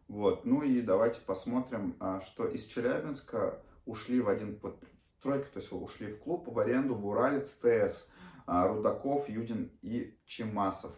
Вот. 0.08 0.44
Ну 0.44 0.62
и 0.62 0.80
давайте 0.80 1.20
посмотрим, 1.20 1.96
а, 2.00 2.20
что 2.20 2.46
из 2.46 2.64
Челябинска 2.64 3.60
ушли 3.84 4.20
в 4.20 4.28
один 4.28 4.58
вот, 4.62 4.82
тройка, 5.22 5.48
то 5.52 5.58
есть 5.58 5.72
ушли 5.72 6.12
в 6.12 6.20
клуб 6.20 6.48
в 6.48 6.58
аренду 6.58 6.94
в 6.94 7.06
Уралец 7.06 7.50
ТС. 7.54 8.08
А, 8.46 8.66
Рудаков, 8.66 9.28
Юдин 9.28 9.70
и 9.82 10.16
Чемасов. 10.24 10.92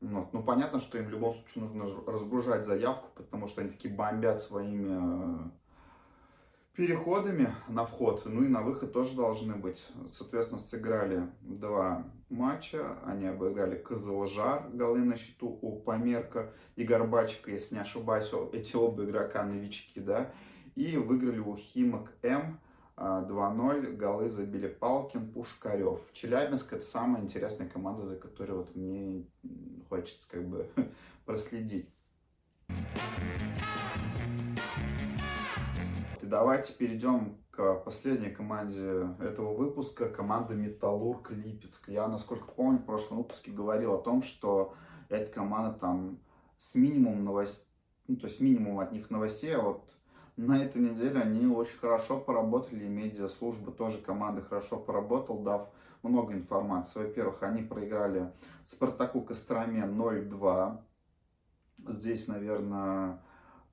Вот. 0.00 0.32
Ну, 0.32 0.42
понятно, 0.42 0.80
что 0.80 0.98
им 0.98 1.06
в 1.06 1.10
любом 1.10 1.34
случае 1.34 1.64
нужно 1.64 2.02
разгружать 2.04 2.64
заявку, 2.64 3.08
потому 3.14 3.46
что 3.46 3.60
они 3.60 3.70
такие 3.70 3.94
бомбят 3.94 4.40
своими 4.40 5.50
переходами 6.76 7.48
на 7.68 7.86
вход, 7.86 8.22
ну 8.26 8.44
и 8.44 8.48
на 8.48 8.62
выход 8.62 8.92
тоже 8.92 9.14
должны 9.16 9.56
быть. 9.56 9.88
Соответственно, 10.08 10.60
сыграли 10.60 11.28
два 11.40 12.04
матча, 12.28 12.98
они 13.04 13.26
обыграли 13.26 13.76
Кызылжар, 13.76 14.68
голы 14.72 15.00
на 15.00 15.16
счету 15.16 15.58
у 15.62 15.80
Померка 15.80 16.52
и 16.76 16.84
Горбачика, 16.84 17.50
если 17.50 17.76
не 17.76 17.80
ошибаюсь, 17.80 18.30
эти 18.52 18.76
оба 18.76 19.04
игрока 19.04 19.42
новички, 19.44 20.00
да, 20.00 20.30
и 20.74 20.98
выиграли 20.98 21.38
у 21.38 21.56
Химок 21.56 22.12
М 22.22 22.60
2-0, 22.96 22.96
а, 22.96 23.92
голы 23.92 24.28
забили 24.28 24.68
Палкин, 24.68 25.32
Пушкарев. 25.32 26.00
Челябинск 26.12 26.72
это 26.72 26.84
самая 26.84 27.22
интересная 27.22 27.68
команда, 27.68 28.02
за 28.02 28.16
которой 28.16 28.52
вот 28.52 28.74
мне 28.74 29.24
хочется 29.88 30.28
как 30.30 30.46
бы 30.46 30.68
проследить. 31.26 31.88
И 36.26 36.28
давайте 36.28 36.72
перейдем 36.72 37.38
к 37.52 37.74
последней 37.84 38.30
команде 38.30 39.10
этого 39.20 39.54
выпуска, 39.54 40.08
команда 40.08 40.54
Металлург 40.54 41.30
Липецк. 41.30 41.88
Я, 41.88 42.08
насколько 42.08 42.50
помню, 42.50 42.80
в 42.80 42.84
прошлом 42.84 43.18
выпуске 43.18 43.52
говорил 43.52 43.94
о 43.94 44.02
том, 44.02 44.22
что 44.22 44.74
эта 45.08 45.32
команда 45.32 45.78
там 45.78 46.18
с 46.58 46.74
минимумом 46.74 47.24
новостей, 47.24 47.68
ну, 48.08 48.16
то 48.16 48.26
есть 48.26 48.40
минимум 48.40 48.80
от 48.80 48.90
них 48.90 49.08
новостей, 49.08 49.54
а 49.54 49.62
вот 49.62 49.88
на 50.36 50.60
этой 50.60 50.82
неделе 50.82 51.20
они 51.20 51.46
очень 51.46 51.78
хорошо 51.78 52.18
поработали, 52.18 52.86
и 52.86 52.88
медиаслужба 52.88 53.70
тоже 53.70 53.98
команда 53.98 54.42
хорошо 54.42 54.78
поработал, 54.78 55.44
дав 55.44 55.68
много 56.02 56.32
информации. 56.32 57.04
Во-первых, 57.04 57.44
они 57.44 57.62
проиграли 57.62 58.32
Спартаку 58.64 59.20
Костроме 59.20 59.82
0-2. 59.82 60.78
Здесь, 61.86 62.26
наверное, 62.26 63.22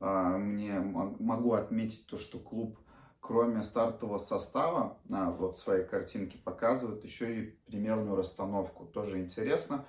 мне 0.03 0.79
могу 0.79 1.53
отметить 1.53 2.05
то, 2.07 2.17
что 2.17 2.37
клуб, 2.37 2.77
кроме 3.21 3.63
стартового 3.63 4.17
состава, 4.17 4.97
а, 5.09 5.31
вот 5.31 5.57
своей 5.57 5.85
картинки 5.85 6.35
показывает 6.35 7.03
еще 7.05 7.39
и 7.39 7.45
примерную 7.65 8.17
расстановку. 8.17 8.85
Тоже 8.85 9.19
интересно. 9.19 9.85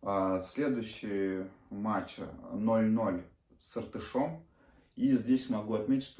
А, 0.00 0.40
следующий 0.40 1.44
матч 1.70 2.18
0-0 2.52 3.24
с 3.58 3.76
Артышом. 3.76 4.46
И 4.94 5.14
здесь 5.14 5.48
могу 5.48 5.74
отметить, 5.74 6.04
что 6.04 6.10